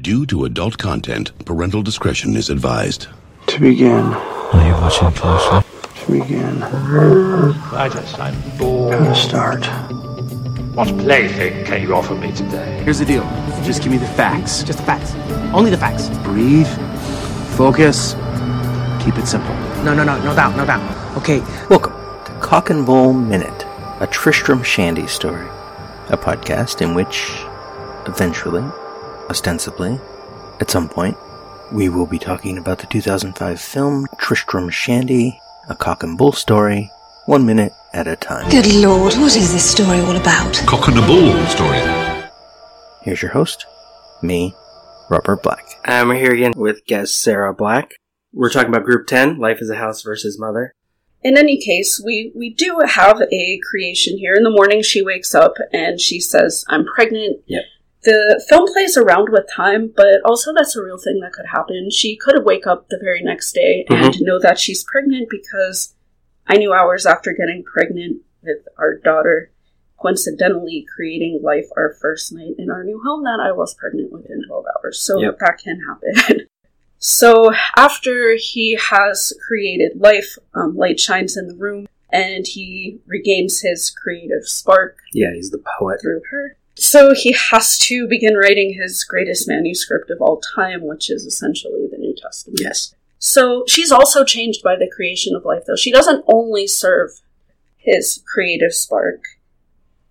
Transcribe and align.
Due 0.00 0.26
to 0.26 0.44
adult 0.44 0.76
content, 0.76 1.32
parental 1.46 1.82
discretion 1.82 2.36
is 2.36 2.50
advised. 2.50 3.08
To 3.46 3.60
begin, 3.60 4.04
Are 4.04 4.66
you 4.66 4.72
watching 4.74 5.10
closely? 5.12 5.62
to 6.04 6.12
begin, 6.12 6.62
I 6.62 7.88
just, 7.90 8.18
I'm 8.20 8.34
bored. 8.58 8.98
to 8.98 9.14
start. 9.14 9.64
What 10.76 10.88
plaything 10.98 11.64
can 11.64 11.80
you 11.80 11.94
offer 11.94 12.14
me 12.14 12.30
today? 12.32 12.82
Here's 12.84 12.98
the 12.98 13.06
deal. 13.06 13.22
Just 13.64 13.82
give 13.82 13.90
me 13.90 13.96
the 13.96 14.06
facts. 14.08 14.62
Just 14.62 14.80
the 14.80 14.84
facts. 14.84 15.14
Only 15.54 15.70
the 15.70 15.78
facts. 15.78 16.10
Breathe. 16.22 16.68
Focus. 17.56 18.12
Keep 19.02 19.16
it 19.16 19.26
simple. 19.26 19.54
No, 19.82 19.94
no, 19.94 20.04
no, 20.04 20.22
no 20.22 20.34
doubt, 20.36 20.56
no 20.56 20.66
doubt. 20.66 21.16
Okay, 21.16 21.40
welcome 21.70 21.94
to 22.26 22.38
Cock 22.40 22.68
and 22.68 22.84
Bull 22.84 23.14
Minute, 23.14 23.64
a 24.00 24.06
Tristram 24.10 24.62
Shandy 24.62 25.06
story. 25.06 25.46
A 26.10 26.18
podcast 26.18 26.82
in 26.82 26.94
which, 26.94 27.30
eventually, 28.06 28.62
ostensibly, 29.28 29.98
at 30.60 30.70
some 30.70 30.88
point, 30.88 31.16
we 31.72 31.88
will 31.88 32.06
be 32.06 32.18
talking 32.18 32.58
about 32.58 32.78
the 32.78 32.86
2005 32.86 33.60
film 33.60 34.06
Tristram 34.18 34.70
Shandy, 34.70 35.38
a 35.68 35.74
cock 35.74 36.02
and 36.02 36.16
bull 36.16 36.32
story, 36.32 36.90
one 37.26 37.44
minute 37.44 37.72
at 37.92 38.06
a 38.06 38.16
time. 38.16 38.48
Good 38.50 38.72
lord, 38.74 39.14
what 39.14 39.36
is 39.36 39.52
this 39.52 39.68
story 39.68 39.98
all 40.00 40.16
about? 40.16 40.54
Cock 40.66 40.88
and 40.88 40.98
a 40.98 41.06
bull 41.06 41.46
story. 41.46 42.30
Here's 43.02 43.22
your 43.22 43.32
host, 43.32 43.66
me, 44.22 44.54
Robert 45.10 45.42
Black. 45.42 45.64
And 45.84 46.08
we're 46.08 46.16
here 46.16 46.32
again 46.32 46.52
with 46.56 46.86
guest 46.86 47.18
Sarah 47.20 47.54
Black. 47.54 47.94
We're 48.32 48.50
talking 48.50 48.68
about 48.68 48.84
Group 48.84 49.06
10, 49.06 49.38
Life 49.38 49.58
as 49.60 49.70
a 49.70 49.76
House 49.76 50.02
versus 50.02 50.38
Mother. 50.38 50.72
in 51.22 51.36
any 51.36 51.58
case, 51.60 52.00
we, 52.04 52.32
we 52.36 52.52
do 52.54 52.80
have 52.86 53.20
a 53.32 53.60
creation 53.68 54.18
here. 54.18 54.34
In 54.34 54.44
the 54.44 54.50
morning, 54.50 54.82
she 54.82 55.02
wakes 55.02 55.34
up 55.34 55.54
and 55.72 56.00
she 56.00 56.20
says, 56.20 56.64
I'm 56.68 56.84
pregnant. 56.84 57.40
Yep. 57.46 57.62
The 58.06 58.40
film 58.48 58.72
plays 58.72 58.96
around 58.96 59.30
with 59.32 59.46
time, 59.54 59.92
but 59.96 60.22
also 60.24 60.54
that's 60.54 60.76
a 60.76 60.82
real 60.82 60.96
thing 60.96 61.18
that 61.22 61.32
could 61.32 61.46
happen. 61.46 61.90
She 61.90 62.16
could 62.16 62.44
wake 62.44 62.64
up 62.64 62.88
the 62.88 63.00
very 63.02 63.20
next 63.20 63.52
day 63.52 63.84
and 63.90 64.14
know 64.20 64.38
that 64.38 64.60
she's 64.60 64.84
pregnant 64.84 65.28
because 65.28 65.92
I 66.46 66.56
knew 66.56 66.72
hours 66.72 67.04
after 67.04 67.32
getting 67.32 67.64
pregnant 67.64 68.22
with 68.44 68.58
our 68.78 68.94
daughter, 68.94 69.50
coincidentally 69.98 70.86
creating 70.94 71.40
life 71.42 71.66
our 71.76 71.94
first 72.00 72.32
night 72.32 72.54
in 72.58 72.70
our 72.70 72.84
new 72.84 73.02
home, 73.04 73.24
that 73.24 73.40
I 73.42 73.50
was 73.50 73.74
pregnant 73.74 74.12
within 74.12 74.40
12 74.46 74.64
hours. 74.76 75.00
So 75.00 75.20
Yep. 75.20 75.38
that 75.40 75.58
can 75.58 75.80
happen. 75.80 76.46
So 76.98 77.52
after 77.76 78.36
he 78.36 78.76
has 78.76 79.32
created 79.46 80.00
life, 80.00 80.38
um, 80.54 80.76
light 80.76 80.98
shines 80.98 81.36
in 81.36 81.46
the 81.46 81.54
room, 81.54 81.86
and 82.10 82.46
he 82.46 83.00
regains 83.06 83.60
his 83.60 83.90
creative 83.90 84.44
spark 84.44 84.96
Yeah, 85.12 85.32
he's 85.34 85.50
the 85.50 85.62
poet. 85.78 86.00
through 86.00 86.22
her. 86.30 86.56
So 86.78 87.14
he 87.14 87.32
has 87.50 87.78
to 87.80 88.06
begin 88.06 88.34
writing 88.36 88.78
his 88.80 89.02
greatest 89.02 89.48
manuscript 89.48 90.10
of 90.10 90.20
all 90.20 90.40
time, 90.54 90.86
which 90.86 91.10
is 91.10 91.24
essentially 91.24 91.86
the 91.90 91.96
New 91.98 92.14
Testament. 92.14 92.60
Yes. 92.62 92.94
So 93.18 93.64
she's 93.66 93.90
also 93.90 94.24
changed 94.24 94.62
by 94.62 94.76
the 94.76 94.90
creation 94.94 95.34
of 95.34 95.44
life, 95.44 95.62
though. 95.66 95.76
She 95.76 95.90
doesn't 95.90 96.24
only 96.28 96.66
serve 96.66 97.10
his 97.78 98.22
creative 98.32 98.74
spark. 98.74 99.22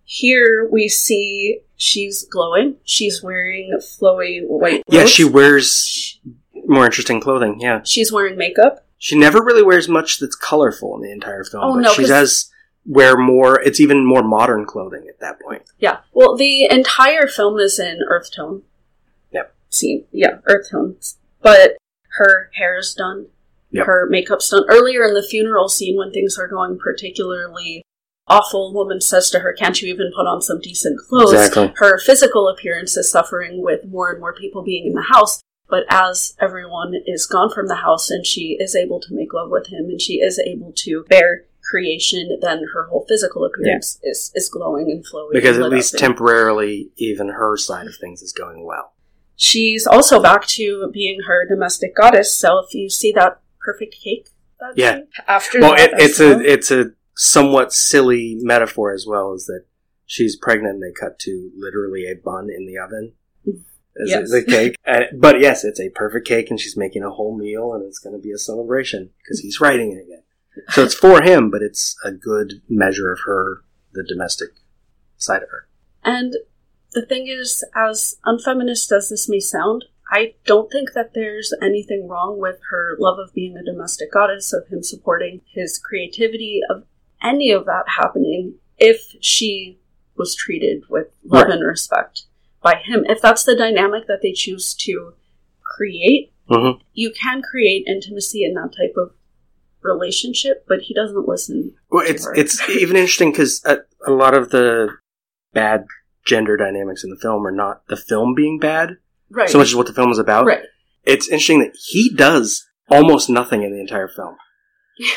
Here 0.03 0.67
we 0.71 0.87
see 0.89 1.59
she's 1.75 2.23
glowing. 2.23 2.77
She's 2.83 3.21
wearing 3.21 3.77
flowy 3.79 4.41
white 4.47 4.81
Yeah, 4.87 5.01
robes. 5.01 5.11
she 5.11 5.23
wears 5.23 6.19
more 6.65 6.85
interesting 6.85 7.21
clothing, 7.21 7.59
yeah. 7.59 7.81
She's 7.83 8.11
wearing 8.11 8.37
makeup. 8.37 8.85
She 8.97 9.15
never 9.17 9.43
really 9.43 9.61
wears 9.63 9.87
much 9.87 10.19
that's 10.19 10.35
colorful 10.35 10.95
in 10.95 11.01
the 11.03 11.11
entire 11.11 11.43
film. 11.43 11.63
Oh, 11.63 11.73
but 11.75 11.81
no, 11.81 11.93
she 11.93 12.05
does 12.05 12.51
wear 12.85 13.17
more. 13.17 13.61
It's 13.61 13.79
even 13.79 14.05
more 14.05 14.23
modern 14.23 14.65
clothing 14.65 15.07
at 15.09 15.19
that 15.19 15.39
point. 15.41 15.63
Yeah. 15.79 15.99
Well, 16.13 16.35
the 16.35 16.65
entire 16.65 17.27
film 17.27 17.59
is 17.59 17.79
in 17.79 17.99
earth 18.07 18.31
tone. 18.33 18.63
Yep. 19.31 19.53
scene 19.69 20.05
yeah, 20.11 20.39
earth 20.47 20.69
tones. 20.69 21.17
But 21.41 21.77
her 22.17 22.49
hair 22.53 22.77
is 22.77 22.93
done. 22.93 23.27
Yep. 23.71 23.85
Her 23.87 24.07
makeup's 24.09 24.49
done. 24.49 24.63
Earlier 24.69 25.03
in 25.03 25.13
the 25.13 25.23
funeral 25.23 25.67
scene, 25.67 25.97
when 25.97 26.11
things 26.11 26.37
are 26.37 26.47
going 26.47 26.77
particularly 26.77 27.83
awful, 28.27 28.73
woman 28.73 29.01
says 29.01 29.29
to 29.31 29.39
her, 29.39 29.53
"Can't 29.53 29.81
you 29.81 29.93
even 29.93 30.11
put 30.15 30.27
on 30.27 30.41
some 30.41 30.61
decent 30.61 30.99
clothes?" 30.99 31.33
Exactly. 31.33 31.73
Her 31.77 31.99
physical 31.99 32.47
appearance 32.47 32.95
is 32.95 33.09
suffering 33.09 33.61
with 33.61 33.85
more 33.85 34.11
and 34.11 34.19
more 34.19 34.33
people 34.33 34.61
being 34.61 34.85
in 34.85 34.93
the 34.93 35.01
house. 35.01 35.41
But 35.67 35.85
as 35.89 36.35
everyone 36.39 36.93
is 37.07 37.25
gone 37.25 37.49
from 37.49 37.67
the 37.67 37.75
house 37.75 38.11
and 38.11 38.25
she 38.25 38.55
is 38.59 38.75
able 38.75 38.99
to 38.99 39.13
make 39.13 39.33
love 39.33 39.49
with 39.49 39.67
him 39.67 39.85
and 39.85 39.99
she 39.99 40.21
is 40.21 40.39
able 40.39 40.71
to 40.73 41.03
bear 41.09 41.45
creation, 41.69 42.37
then 42.41 42.63
her 42.73 42.87
whole 42.87 43.05
physical 43.07 43.43
appearance 43.45 43.99
is, 44.03 44.31
is 44.35 44.49
glowing 44.49 44.89
and 44.91 45.05
flowing. 45.05 45.31
Because 45.33 45.57
and 45.57 45.65
at 45.65 45.71
least 45.71 45.97
temporarily, 45.97 46.89
even 46.97 47.29
her 47.29 47.57
side 47.57 47.87
of 47.87 47.95
things 47.95 48.21
is 48.21 48.31
going 48.31 48.65
well. 48.65 48.93
She's 49.35 49.85
also 49.85 50.21
back 50.21 50.45
to 50.47 50.89
being 50.93 51.21
her 51.27 51.45
domestic 51.47 51.95
goddess. 51.95 52.33
So 52.33 52.59
if 52.59 52.73
you 52.73 52.89
see 52.89 53.11
that 53.13 53.39
perfect 53.59 53.95
cake, 54.01 54.29
that 54.59 54.77
Yeah. 54.77 54.99
cake, 54.99 55.05
after 55.27 55.59
Well, 55.59 55.73
it, 55.73 55.91
it's 55.95 56.19
a 56.19 56.39
it's 56.39 56.71
a 56.71 56.91
somewhat 57.15 57.73
silly 57.73 58.37
metaphor 58.41 58.93
as 58.93 59.05
well, 59.07 59.33
is 59.33 59.45
that 59.47 59.65
she's 60.05 60.35
pregnant 60.35 60.75
and 60.75 60.83
they 60.83 60.91
cut 60.93 61.19
to 61.19 61.51
literally 61.57 62.05
a 62.05 62.15
bun 62.15 62.49
in 62.49 62.65
the 62.65 62.77
oven. 62.77 63.13
Mm. 63.45 63.61
As 64.01 64.09
Yes. 64.09 64.31
the 64.31 64.43
cake, 64.43 64.75
but 65.13 65.39
yes, 65.39 65.63
it's 65.63 65.79
a 65.79 65.89
perfect 65.89 66.27
cake, 66.27 66.49
and 66.49 66.59
she's 66.59 66.75
making 66.75 67.03
a 67.03 67.11
whole 67.11 67.33
meal, 67.37 67.73
and 67.73 67.85
it's 67.85 67.97
going 67.99 68.13
to 68.13 68.21
be 68.21 68.31
a 68.31 68.37
celebration 68.37 69.11
because 69.23 69.39
he's 69.39 69.61
writing 69.61 69.93
it 69.93 70.03
again. 70.03 70.23
So 70.69 70.83
it's 70.83 70.95
for 70.95 71.21
him, 71.21 71.49
but 71.49 71.61
it's 71.61 71.95
a 72.03 72.11
good 72.11 72.61
measure 72.69 73.11
of 73.11 73.19
her, 73.25 73.63
the 73.93 74.03
domestic 74.03 74.49
side 75.17 75.43
of 75.43 75.49
her. 75.49 75.67
And 76.03 76.35
the 76.93 77.05
thing 77.05 77.27
is, 77.27 77.63
as 77.75 78.17
unfeminist 78.25 78.91
as 78.91 79.09
this 79.09 79.27
may 79.27 79.39
sound, 79.39 79.85
I 80.11 80.35
don't 80.45 80.71
think 80.71 80.93
that 80.93 81.13
there's 81.13 81.53
anything 81.61 82.07
wrong 82.07 82.39
with 82.39 82.59
her 82.69 82.95
love 82.99 83.17
of 83.19 83.33
being 83.33 83.57
a 83.57 83.63
domestic 83.63 84.11
goddess, 84.11 84.53
of 84.53 84.67
him 84.67 84.83
supporting 84.83 85.41
his 85.51 85.77
creativity, 85.79 86.61
of 86.69 86.83
any 87.23 87.51
of 87.51 87.65
that 87.65 87.85
happening 87.87 88.55
if 88.77 89.15
she 89.19 89.79
was 90.15 90.35
treated 90.35 90.83
with 90.89 91.07
love 91.23 91.47
Right. 91.47 91.53
and 91.55 91.65
respect 91.65 92.23
by 92.61 92.75
him. 92.75 93.03
If 93.09 93.21
that's 93.21 93.43
the 93.43 93.55
dynamic 93.55 94.07
that 94.07 94.21
they 94.21 94.31
choose 94.31 94.73
to 94.75 95.13
create, 95.63 96.31
Mhm. 96.49 96.81
you 96.93 97.11
can 97.11 97.41
create 97.41 97.85
intimacy 97.87 98.43
in 98.43 98.53
that 98.53 98.73
type 98.77 98.95
of 98.95 99.13
relationship, 99.85 100.65
but 100.67 100.81
he 100.81 100.93
doesn't 100.93 101.27
listen. 101.27 101.73
Well, 101.89 102.05
it's 102.05 102.27
it's 102.35 102.69
even 102.69 102.95
interesting 102.95 103.31
because 103.31 103.63
a, 103.65 103.79
a 104.05 104.11
lot 104.11 104.33
of 104.33 104.49
the 104.49 104.89
bad 105.53 105.85
gender 106.25 106.57
dynamics 106.57 107.03
in 107.03 107.09
the 107.09 107.19
film 107.21 107.45
are 107.45 107.51
not 107.51 107.87
the 107.87 107.95
film 107.95 108.33
being 108.33 108.59
bad 108.59 108.97
right. 109.29 109.49
so 109.49 109.57
much 109.57 109.67
as 109.67 109.75
what 109.75 109.87
the 109.87 109.93
film 109.93 110.11
is 110.11 110.17
about. 110.17 110.45
right. 110.45 110.63
It's 111.03 111.27
interesting 111.27 111.59
that 111.59 111.75
he 111.79 112.09
does 112.09 112.65
almost 112.89 113.29
nothing 113.29 113.63
in 113.63 113.71
the 113.71 113.79
entire 113.79 114.07
film. 114.07 114.37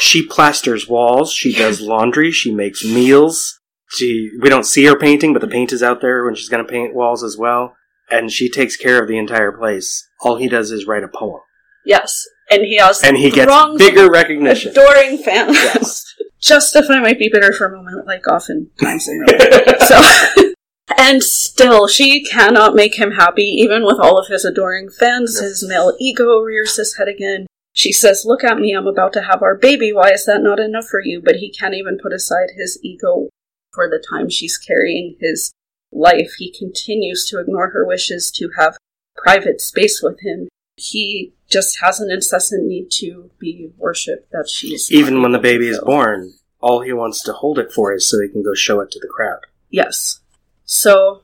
She 0.01 0.27
plasters 0.27 0.89
walls. 0.89 1.33
She 1.33 1.55
does 1.55 1.81
laundry. 1.81 2.31
She 2.31 2.53
makes 2.53 2.85
meals. 2.85 3.61
She 3.91 4.31
we 4.41 4.51
don't 4.51 4.67
see 4.67 4.85
her 4.85 4.99
painting, 4.99 5.33
but 5.33 5.41
the 5.41 5.49
paint 5.49 5.73
is 5.73 5.83
out 5.83 6.01
there 6.01 6.25
when 6.25 6.35
she's 6.35 6.49
going 6.49 6.65
to 6.65 6.71
paint 6.71 6.95
walls 6.95 7.23
as 7.23 7.37
well. 7.39 7.75
And 8.11 8.31
she 8.31 8.51
takes 8.51 8.77
care 8.77 9.01
of 9.01 9.09
the 9.09 9.19
entire 9.19 9.53
place. 9.53 10.07
All 10.21 10.37
he 10.37 10.49
does 10.49 10.71
is 10.71 10.87
write 10.87 11.05
a 11.05 11.09
poem, 11.09 11.41
Yes, 11.85 12.27
and 12.51 12.63
he 12.63 12.77
has 12.77 13.03
and 13.03 13.17
he 13.17 13.31
gets 13.31 13.53
bigger 13.77 14.11
recognition. 14.11 14.73
adoring 14.73 15.19
fans. 15.19 15.57
Yes. 15.57 16.15
Just 16.41 16.77
if 16.77 16.89
I 16.89 17.01
might 17.01 17.19
be 17.19 17.29
bitter 17.33 17.53
for 17.53 17.67
a 17.67 17.77
moment, 17.77 18.07
like 18.07 18.27
oftentimes 18.29 19.09
in 19.09 19.19
real 19.19 19.39
life. 19.41 19.81
So, 19.81 20.55
and 20.99 21.23
still, 21.23 21.89
she 21.89 22.25
cannot 22.25 22.77
make 22.77 22.97
him 22.97 23.13
happy, 23.13 23.43
even 23.43 23.85
with 23.85 23.99
all 23.99 24.19
of 24.19 24.29
his 24.29 24.45
adoring 24.45 24.89
fans. 24.89 25.41
His 25.41 25.67
male 25.67 25.97
ego 25.99 26.39
rears 26.39 26.77
his 26.77 26.97
head 26.97 27.09
again. 27.09 27.47
She 27.73 27.93
says, 27.93 28.25
"Look 28.25 28.45
at 28.45 28.59
me, 28.59 28.73
I'm 28.73 28.87
about 28.87 29.13
to 29.15 29.23
have 29.23 29.43
our 29.43 29.57
baby. 29.57 29.93
Why 29.93 30.11
is 30.11 30.27
that 30.27 30.43
not 30.43 30.61
enough 30.61 30.87
for 30.87 31.03
you?" 31.03 31.21
But 31.21 31.37
he 31.37 31.51
can't 31.51 31.75
even 31.75 31.99
put 32.01 32.13
aside 32.13 32.51
his 32.57 32.79
ego 32.85 33.29
for 33.73 33.89
the 33.89 34.03
time 34.11 34.31
she's 34.31 34.57
carrying 34.57 35.17
his 35.21 35.51
life. 35.93 36.35
He 36.39 36.53
continues 36.57 37.29
to 37.29 37.41
ignore 37.41 37.71
her 37.71 37.85
wishes 37.85 38.31
to 38.33 38.51
have 38.57 38.77
private 39.17 39.61
space 39.61 40.01
with 40.03 40.21
him. 40.21 40.49
He 40.77 41.33
just 41.49 41.79
has 41.81 42.01
an 42.01 42.11
incessant 42.11 42.67
need 42.67 42.91
to 42.91 43.31
be 43.39 43.71
worshipped 43.77 44.31
that 44.33 44.49
she's 44.49 44.91
Even 44.93 45.23
when 45.23 45.33
the 45.33 45.39
baby 45.39 45.69
is 45.69 45.81
born, 45.81 46.35
all 46.61 46.83
he 46.83 46.93
wants 46.93 47.23
to 47.23 47.33
hold 47.33 47.59
it 47.59 47.73
for 47.73 47.93
is 47.93 48.07
so 48.07 48.21
he 48.21 48.29
can 48.29 48.43
go 48.43 48.55
show 48.55 48.81
it 48.81 48.91
to 48.91 49.01
the 49.01 49.09
crowd. 49.09 49.41
Yes. 49.71 50.21
So 50.65 51.23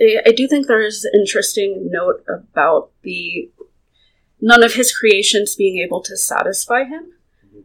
I 0.00 0.22
I 0.26 0.32
do 0.32 0.48
think 0.48 0.66
there 0.66 0.82
is 0.82 1.04
an 1.04 1.12
interesting 1.18 1.88
note 1.90 2.24
about 2.28 2.90
the 3.02 3.50
none 4.40 4.62
of 4.62 4.74
his 4.74 4.96
creations 4.96 5.56
being 5.56 5.78
able 5.78 6.02
to 6.02 6.16
satisfy 6.16 6.84
him. 6.84 7.12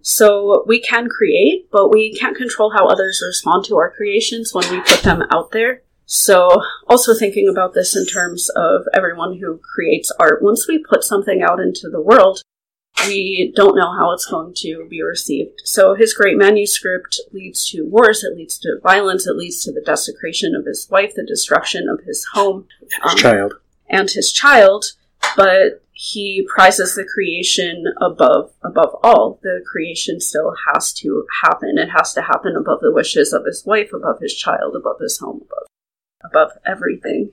So 0.02 0.64
we 0.68 0.82
can 0.82 1.08
create, 1.08 1.70
but 1.72 1.90
we 1.90 2.14
can't 2.14 2.36
control 2.36 2.72
how 2.72 2.88
others 2.88 3.24
respond 3.26 3.64
to 3.66 3.78
our 3.78 3.92
creations 3.92 4.54
when 4.54 4.70
we 4.70 4.82
put 4.82 5.04
them 5.04 5.24
out 5.30 5.52
there. 5.52 5.84
So 6.14 6.62
also 6.88 7.16
thinking 7.16 7.50
about 7.50 7.74
this 7.74 7.96
in 7.96 8.06
terms 8.06 8.48
of 8.56 8.84
everyone 8.94 9.40
who 9.40 9.60
creates 9.74 10.12
art, 10.20 10.44
once 10.44 10.68
we 10.68 10.78
put 10.78 11.04
something 11.04 11.42
out 11.42 11.60
into 11.60 11.90
the 11.90 12.00
world, 12.00 12.40
we 13.08 13.52
don't 13.56 13.76
know 13.76 13.92
how 13.92 14.12
it's 14.12 14.28
going 14.28 14.54
to 14.58 14.86
be 14.88 15.02
received. 15.02 15.62
So 15.64 15.96
his 15.96 16.14
great 16.14 16.38
manuscript 16.38 17.20
leads 17.32 17.68
to 17.72 17.88
wars, 17.90 18.24
it 18.24 18.38
leads 18.38 18.60
to 18.60 18.80
violence, 18.84 19.26
it 19.26 19.36
leads 19.36 19.64
to 19.64 19.72
the 19.72 19.82
desecration 19.82 20.54
of 20.54 20.68
his 20.68 20.88
wife, 20.88 21.16
the 21.16 21.26
destruction 21.26 21.90
of 21.90 22.06
his 22.06 22.24
home 22.32 22.68
His 22.80 22.92
um, 23.10 23.18
child. 23.18 23.56
and 23.90 24.08
his 24.12 24.32
child. 24.32 24.94
but 25.36 25.82
he 25.94 26.48
prizes 26.54 26.94
the 26.94 27.06
creation 27.12 27.86
above 28.00 28.52
above 28.64 28.96
all. 29.02 29.40
The 29.42 29.64
creation 29.66 30.20
still 30.20 30.54
has 30.72 30.94
to 30.94 31.26
happen. 31.44 31.80
It 31.80 31.90
has 31.90 32.14
to 32.14 32.22
happen 32.22 32.56
above 32.56 32.82
the 32.82 32.92
wishes 32.92 33.34
of 33.34 33.46
his 33.46 33.66
wife, 33.66 33.92
above 33.94 34.20
his 34.20 34.36
child, 34.36 34.76
above 34.76 35.00
his 35.00 35.18
home, 35.18 35.42
above 35.46 35.68
above 36.24 36.52
everything. 36.66 37.32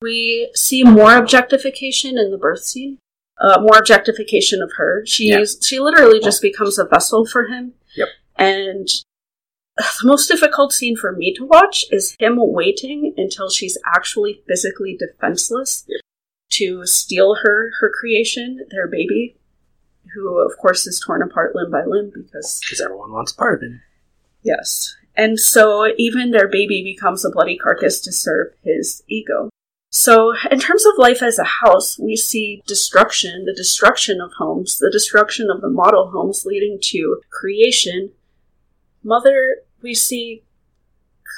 We 0.00 0.50
see 0.54 0.84
more 0.84 1.16
objectification 1.16 2.18
in 2.18 2.30
the 2.30 2.38
birth 2.38 2.62
scene. 2.64 2.98
Uh, 3.38 3.60
more 3.60 3.76
objectification 3.78 4.62
of 4.62 4.72
her. 4.76 5.04
She's 5.06 5.28
Yeah. 5.28 5.66
she 5.66 5.78
literally 5.78 6.20
just 6.20 6.40
becomes 6.40 6.78
a 6.78 6.84
vessel 6.84 7.26
for 7.26 7.46
him. 7.48 7.74
Yep. 7.96 8.08
And 8.36 8.88
the 9.76 9.84
most 10.04 10.26
difficult 10.26 10.72
scene 10.72 10.96
for 10.96 11.12
me 11.12 11.34
to 11.34 11.44
watch 11.44 11.84
is 11.90 12.16
him 12.18 12.36
waiting 12.38 13.12
until 13.18 13.50
she's 13.50 13.76
actually 13.94 14.42
physically 14.48 14.96
defenseless 14.98 15.86
to 16.52 16.86
steal 16.86 17.36
her 17.42 17.72
her 17.80 17.90
creation, 17.90 18.66
their 18.70 18.88
baby, 18.88 19.36
who 20.14 20.38
of 20.38 20.56
course 20.56 20.86
is 20.86 20.98
torn 20.98 21.20
apart 21.22 21.54
limb 21.54 21.70
by 21.70 21.84
limb 21.84 22.10
because 22.14 22.60
Because 22.60 22.80
everyone 22.80 23.12
wants 23.12 23.32
part 23.32 23.62
of 23.62 23.70
it. 23.70 23.80
yes. 24.42 24.94
And 25.16 25.40
so 25.40 25.92
even 25.96 26.30
their 26.30 26.48
baby 26.48 26.82
becomes 26.82 27.24
a 27.24 27.30
bloody 27.30 27.56
carcass 27.56 28.00
to 28.00 28.12
serve 28.12 28.52
his 28.62 29.02
ego. 29.08 29.48
So, 29.90 30.34
in 30.50 30.58
terms 30.58 30.84
of 30.84 30.98
life 30.98 31.22
as 31.22 31.38
a 31.38 31.44
house, 31.44 31.98
we 31.98 32.16
see 32.16 32.62
destruction, 32.66 33.46
the 33.46 33.54
destruction 33.54 34.20
of 34.20 34.32
homes, 34.36 34.78
the 34.78 34.90
destruction 34.90 35.48
of 35.48 35.62
the 35.62 35.70
model 35.70 36.10
homes 36.10 36.44
leading 36.44 36.78
to 36.82 37.22
creation. 37.30 38.10
Mother, 39.02 39.58
we 39.82 39.94
see 39.94 40.42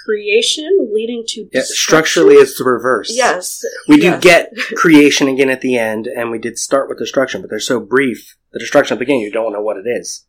creation 0.05 0.91
leading 0.93 1.23
to 1.29 1.49
Yeah, 1.53 1.61
structurally, 1.65 2.37
it's 2.37 2.57
the 2.57 2.65
reverse. 2.65 3.15
Yes. 3.15 3.63
We 3.87 3.97
do 3.97 4.07
yes. 4.07 4.23
get 4.25 4.53
creation 4.75 5.29
again 5.29 5.51
at 5.51 5.61
the 5.61 5.77
end, 5.77 6.07
and 6.07 6.31
we 6.31 6.39
did 6.39 6.59
start 6.59 6.89
with 6.89 6.99
destruction, 6.99 7.43
but 7.43 7.51
they're 7.51 7.61
so 7.61 7.79
brief. 7.79 8.37
The 8.53 8.59
destruction 8.59 8.95
at 8.95 8.99
the 8.99 9.05
beginning, 9.05 9.23
you 9.23 9.31
don't 9.31 9.53
know 9.53 9.61
what 9.61 9.77
it 9.77 9.87
is. 9.87 10.27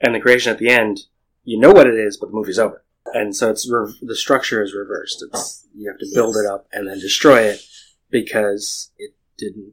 And 0.00 0.14
the 0.14 0.20
creation 0.20 0.52
at 0.52 0.58
the 0.58 0.68
end, 0.68 1.00
you 1.48 1.58
know 1.58 1.72
what 1.72 1.86
it 1.86 1.94
is, 1.94 2.18
but 2.18 2.26
the 2.26 2.34
movie's 2.34 2.58
over. 2.58 2.84
And 3.14 3.34
so 3.34 3.50
it's 3.50 3.68
re- 3.70 3.98
the 4.02 4.14
structure 4.14 4.62
is 4.62 4.74
reversed. 4.74 5.24
It's 5.26 5.66
you 5.74 5.90
have 5.90 5.98
to 5.98 6.06
build 6.14 6.36
it 6.36 6.44
up 6.44 6.66
and 6.72 6.86
then 6.86 6.98
destroy 6.98 7.40
it 7.44 7.62
because 8.10 8.90
it 8.98 9.14
didn't 9.38 9.72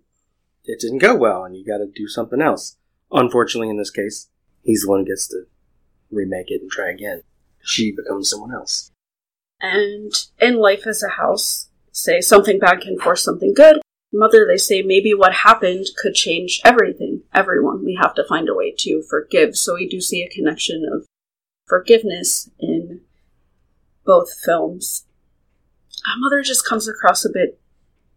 it 0.64 0.80
didn't 0.80 1.00
go 1.00 1.16
well, 1.16 1.44
and 1.44 1.56
you 1.56 1.66
got 1.66 1.80
to 1.80 1.88
do 1.94 2.08
something 2.08 2.42
else. 2.42 2.78
Unfortunately, 3.12 3.70
in 3.70 3.78
this 3.78 3.92
case, 3.92 4.30
he's 4.64 4.84
the 4.84 4.90
one 4.90 5.02
who 5.02 5.06
gets 5.06 5.28
to 5.28 5.44
remake 6.10 6.50
it 6.50 6.62
and 6.62 6.72
try 6.72 6.92
again. 6.92 7.24
She 7.62 7.92
becomes 7.92 8.30
someone 8.30 8.54
else. 8.54 8.92
And 9.60 10.14
in 10.40 10.56
life 10.56 10.88
as 10.88 11.04
a 11.04 11.10
house, 11.10 11.70
say 11.92 12.22
something 12.22 12.58
bad 12.58 12.82
can 12.82 12.98
force 12.98 13.24
something 13.24 13.54
good. 13.54 13.82
Mother, 14.14 14.48
they 14.48 14.58
say 14.58 14.82
maybe 14.82 15.14
what 15.14 15.34
happened 15.34 15.88
could 15.98 16.14
change 16.14 16.62
everything, 16.64 17.24
everyone. 17.34 17.84
We 17.84 18.00
have 18.02 18.16
to 18.16 18.24
find 18.30 18.48
a 18.48 18.56
way 18.56 18.74
to 18.80 19.04
forgive. 19.10 19.58
So 19.58 19.76
we 19.76 19.90
do 19.90 20.00
see 20.00 20.24
a 20.24 20.30
connection 20.30 20.86
of 20.92 21.06
forgiveness 21.68 22.50
in 22.60 23.02
both 24.06 24.30
films. 24.44 25.06
Uh, 26.06 26.18
Mother 26.20 26.42
just 26.44 26.66
comes 26.68 26.88
across 26.88 27.26
a 27.26 27.30
bit 27.34 27.60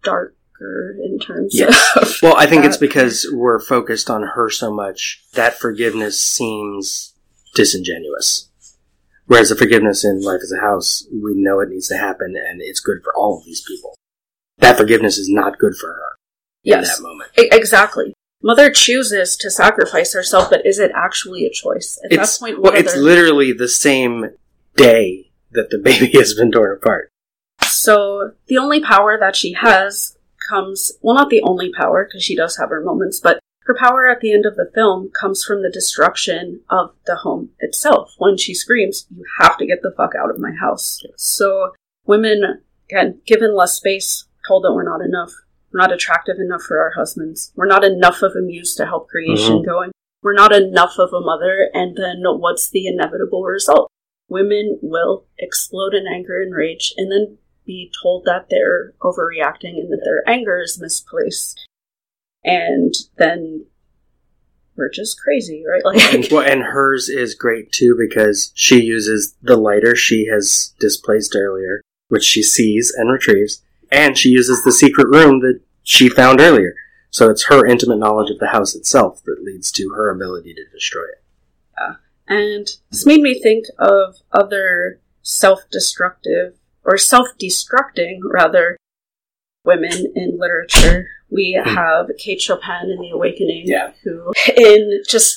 darker 0.03 0.97
in 1.03 1.19
terms 1.19 1.55
Yes. 1.55 1.91
of. 1.97 2.17
Well, 2.23 2.37
I 2.37 2.47
think 2.47 2.65
it's 2.65 2.77
because 2.77 3.27
we're 3.33 3.61
focused 3.61 4.11
on 4.11 4.23
her 4.23 4.51
so 4.51 4.73
much 4.73 5.25
that 5.35 5.59
forgiveness 5.59 6.21
seems 6.21 7.15
disingenuous. 7.55 8.49
Whereas 9.27 9.51
the 9.51 9.57
forgiveness 9.57 10.05
in 10.05 10.23
Life 10.23 10.41
as 10.43 10.53
a 10.53 10.61
House, 10.61 11.07
we 11.13 11.35
know 11.35 11.61
it 11.61 11.69
needs 11.69 11.89
to 11.89 11.97
happen 11.99 12.35
and 12.37 12.61
it's 12.63 12.81
good 12.81 12.99
for 13.05 13.15
all 13.15 13.39
of 13.39 13.45
these 13.45 13.63
people. 13.63 13.95
That 14.59 14.77
forgiveness 14.77 15.19
is 15.19 15.29
not 15.29 15.59
good 15.59 15.77
for 15.77 15.89
her 15.89 16.17
in 16.65 16.71
Yes. 16.73 16.97
that 16.97 17.03
moment. 17.03 17.31
Exactly. 17.37 18.15
Mother 18.43 18.71
chooses 18.71 19.37
to 19.39 19.51
sacrifice 19.51 20.13
herself, 20.13 20.51
but 20.51 20.65
is 20.65 20.79
it 20.79 20.93
actually 20.95 21.45
a 21.45 21.51
choice? 21.51 21.99
At 22.05 22.13
It's, 22.13 22.39
that 22.39 22.41
point, 22.41 22.63
well, 22.63 22.75
it's 22.75 22.97
literally 22.97 23.53
the 23.53 23.69
same 23.69 24.31
day 24.77 25.31
that 25.51 25.71
the 25.71 25.79
baby 25.85 26.11
has 26.19 26.35
been 26.35 26.53
torn 26.53 26.77
apart. 26.77 27.11
So 27.63 28.33
the 28.47 28.59
only 28.59 28.81
power 28.81 29.19
that 29.19 29.35
she 29.35 29.55
has 29.55 30.17
comes, 30.49 30.93
well, 31.03 31.17
not 31.17 31.31
the 31.31 31.43
only 31.43 31.73
power, 31.73 32.05
because 32.05 32.23
she 32.23 32.37
does 32.37 32.57
have 32.59 32.71
her 32.71 32.83
moments, 32.83 33.19
but 33.19 33.41
her 33.63 33.77
power 33.79 34.09
at 34.09 34.21
the 34.21 34.33
end 34.33 34.47
of 34.47 34.57
the 34.57 34.71
film 34.75 35.11
comes 35.21 35.45
from 35.45 35.63
the 35.63 35.71
destruction 35.71 36.61
of 36.71 36.95
the 37.07 37.17
home 37.17 37.51
itself. 37.59 38.15
When 38.19 38.39
she 38.39 38.55
screams, 38.55 39.07
you 39.15 39.25
have 39.41 39.59
to 39.59 39.67
get 39.67 39.83
the 39.83 39.93
fuck 39.97 40.13
out 40.19 40.31
of 40.31 40.39
my 40.39 40.53
house. 40.53 41.03
So 41.17 41.73
women, 42.07 42.63
again, 42.89 43.21
given 43.27 43.55
less 43.55 43.75
space, 43.75 44.25
told 44.47 44.65
that 44.65 44.73
we're 44.73 44.89
not 44.89 45.05
enough. 45.05 45.33
We're 45.73 45.81
not 45.81 45.93
attractive 45.93 46.37
enough 46.39 46.63
for 46.63 46.81
our 46.81 46.93
husbands. 46.93 47.53
We're 47.55 47.67
not 47.67 47.85
enough 47.85 48.23
of 48.23 48.33
a 48.33 48.41
muse 48.41 48.75
to 48.77 48.87
help 48.87 49.09
creation 49.09 49.57
mm-hmm. 49.57 49.69
going. 49.69 49.91
We're 50.23 50.35
not 50.35 50.53
enough 50.53 50.95
of 50.99 51.13
a 51.13 51.21
mother. 51.21 51.69
And 51.75 51.97
then 51.97 52.23
what's 52.25 52.71
the 52.71 52.87
inevitable 52.87 53.45
result? 53.45 53.91
Women 54.29 54.79
will 54.83 55.27
explode 55.39 55.95
in 55.95 56.07
anger 56.07 56.41
and 56.41 56.55
rage 56.55 56.93
and 56.97 57.11
then 57.11 57.39
be 57.65 57.93
told 58.03 58.25
that 58.25 58.47
they're 58.51 58.95
overreacting 59.01 59.79
and 59.79 59.93
that 59.93 60.03
their 60.05 60.29
anger 60.29 60.61
is 60.61 60.81
misplaced. 60.81 61.67
And 62.45 62.95
then 63.17 63.67
we're 64.77 64.91
just 64.91 65.21
crazy, 65.21 65.65
right? 65.69 65.83
And, 65.85 66.23
Like, 66.23 66.33
well, 66.33 66.51
and 66.51 66.63
hers 66.63 67.09
is 67.09 67.35
great 67.35 67.73
too 67.73 67.97
because 67.99 68.53
she 68.55 68.83
uses 68.83 69.37
the 69.43 69.57
lighter 69.57 69.95
she 69.95 70.27
has 70.33 70.73
displaced 70.81 71.37
earlier, 71.37 71.83
which 72.09 72.25
she 72.25 72.43
sees 72.43 72.93
and 72.97 73.13
retrieves, 73.13 73.63
and 73.91 74.17
she 74.17 74.29
uses 74.29 74.63
the 74.63 74.73
secret 74.73 75.09
room 75.09 75.41
that 75.41 75.61
she 75.83 76.09
found 76.09 76.41
earlier. 76.41 76.75
So 77.11 77.31
it's 77.31 77.47
her 77.47 77.67
intimate 77.67 77.99
knowledge 77.99 78.31
of 78.31 78.39
the 78.39 78.49
house 78.49 78.75
itself 78.75 79.23
that 79.25 79.43
leads 79.43 79.73
to 79.73 79.91
her 79.97 80.11
ability 80.11 80.55
to 80.55 80.65
destroy 80.73 81.05
it. 81.05 81.97
and 82.27 82.69
this 82.91 83.07
made 83.07 83.23
me 83.23 83.41
think 83.41 83.65
of 83.79 84.17
other 84.33 85.01
self-destructive 85.23 86.55
or 86.85 86.99
self-destructing 86.99 88.19
rather 88.31 88.77
women 89.65 90.13
in 90.15 90.39
literature. 90.39 91.07
We 91.31 91.61
hmm. 91.63 91.75
have 91.75 92.11
Kate 92.19 92.41
Chopin 92.41 92.91
in 92.91 93.01
The 93.01 93.11
Awakening, 93.15 93.65
Yeah. 93.67 93.93
who, 94.03 94.33
in 94.57 95.03
just 95.07 95.37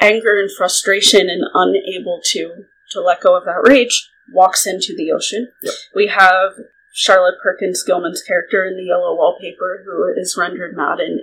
anger 0.00 0.38
and 0.38 0.50
frustration 0.56 1.28
and 1.28 1.42
unable 1.54 2.20
to 2.24 2.64
to 2.92 3.00
let 3.00 3.20
go 3.20 3.36
of 3.36 3.44
that 3.44 3.68
rage, 3.68 4.08
walks 4.32 4.66
into 4.66 4.94
the 4.96 5.10
ocean. 5.10 5.50
Yep. 5.62 5.74
We 5.94 6.06
have 6.06 6.52
Charlotte 6.96 7.34
Perkins 7.42 7.82
Gilman's 7.82 8.22
character 8.22 8.64
in 8.64 8.78
The 8.78 8.84
Yellow 8.84 9.14
Wallpaper, 9.14 9.84
who 9.84 10.14
is 10.18 10.34
rendered 10.34 10.74
mad 10.74 10.98
and 10.98 11.20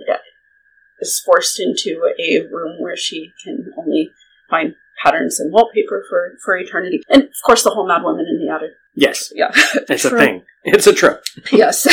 is 1.00 1.18
forced 1.18 1.58
into 1.58 2.00
a 2.16 2.42
room 2.46 2.80
where 2.80 2.96
she 2.96 3.32
can 3.42 3.72
only 3.76 4.12
find 4.48 4.76
patterns 5.02 5.40
and 5.40 5.52
wallpaper 5.52 6.04
for, 6.08 6.34
for 6.44 6.56
eternity. 6.56 7.02
And 7.08 7.24
of 7.24 7.42
course, 7.44 7.64
the 7.64 7.70
whole 7.70 7.88
Mad 7.88 8.04
Woman 8.04 8.24
in 8.24 8.38
the 8.38 8.52
Attic. 8.54 8.70
Yes, 8.94 9.32
Yeah. 9.34 9.50
it's 9.88 10.04
a 10.04 10.10
thing. 10.10 10.44
It's 10.62 10.86
a 10.86 10.92
trope. 10.92 11.24
Yes. 11.52 11.88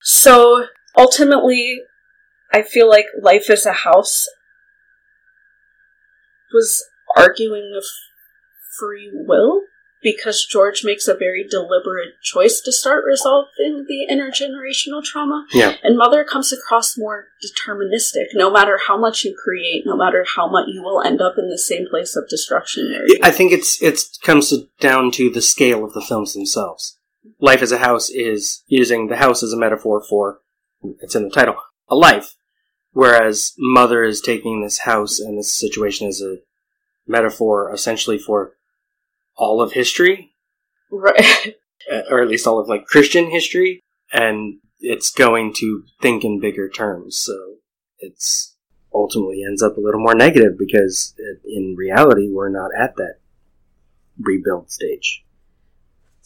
so 0.00 0.66
ultimately, 0.96 1.80
I 2.52 2.62
feel 2.62 2.88
like 2.88 3.06
Life 3.20 3.50
as 3.50 3.66
a 3.66 3.72
House 3.72 4.28
was 6.52 6.84
arguing 7.16 7.72
with 7.74 7.86
free 8.78 9.10
will 9.12 9.62
because 10.04 10.44
George 10.44 10.84
makes 10.84 11.08
a 11.08 11.14
very 11.14 11.42
deliberate 11.42 12.20
choice 12.22 12.60
to 12.60 12.70
start 12.70 13.04
resolving 13.04 13.86
the 13.88 14.06
intergenerational 14.08 15.02
trauma. 15.02 15.46
Yeah. 15.52 15.74
And 15.82 15.96
Mother 15.96 16.22
comes 16.22 16.52
across 16.52 16.96
more 16.96 17.28
deterministic. 17.42 18.26
No 18.34 18.50
matter 18.50 18.78
how 18.86 18.98
much 18.98 19.24
you 19.24 19.34
create, 19.34 19.84
no 19.86 19.96
matter 19.96 20.24
how 20.36 20.48
much 20.48 20.66
you 20.68 20.82
will 20.82 21.02
end 21.02 21.20
up 21.22 21.36
in 21.38 21.48
the 21.48 21.58
same 21.58 21.88
place 21.88 22.14
of 22.14 22.28
destruction. 22.28 22.92
There. 22.92 23.16
I 23.22 23.32
think 23.32 23.50
it's 23.50 23.82
it 23.82 24.00
comes 24.22 24.50
to, 24.50 24.68
down 24.78 25.10
to 25.12 25.30
the 25.30 25.42
scale 25.42 25.84
of 25.84 25.94
the 25.94 26.02
films 26.02 26.34
themselves. 26.34 26.98
Life 27.40 27.62
as 27.62 27.72
a 27.72 27.78
house 27.78 28.10
is 28.10 28.62
using 28.66 29.08
the 29.08 29.16
house 29.16 29.42
as 29.42 29.54
a 29.54 29.58
metaphor 29.58 30.04
for 30.06 30.40
it's 31.00 31.14
in 31.16 31.24
the 31.24 31.30
title 31.30 31.56
a 31.88 31.96
life, 31.96 32.34
whereas 32.92 33.52
Mother 33.58 34.04
is 34.04 34.20
taking 34.20 34.62
this 34.62 34.80
house 34.80 35.18
and 35.18 35.38
this 35.38 35.52
situation 35.52 36.08
as 36.08 36.20
a 36.20 36.36
metaphor 37.06 37.72
essentially 37.72 38.18
for 38.18 38.52
all 39.36 39.60
of 39.60 39.72
history, 39.72 40.32
Right. 40.90 41.56
uh, 41.92 42.02
or 42.10 42.22
at 42.22 42.28
least 42.28 42.46
all 42.46 42.58
of 42.58 42.68
like 42.68 42.86
Christian 42.86 43.30
history, 43.30 43.80
and 44.12 44.58
it's 44.80 45.10
going 45.10 45.52
to 45.54 45.84
think 46.00 46.24
in 46.24 46.40
bigger 46.40 46.68
terms. 46.68 47.18
So 47.18 47.56
it's 47.98 48.54
ultimately 48.92 49.42
ends 49.42 49.62
up 49.62 49.76
a 49.76 49.80
little 49.80 50.00
more 50.00 50.14
negative 50.14 50.56
because 50.58 51.14
it, 51.18 51.40
in 51.44 51.74
reality 51.76 52.30
we're 52.32 52.48
not 52.48 52.70
at 52.78 52.94
that 52.96 53.16
rebuild 54.20 54.70
stage. 54.70 55.24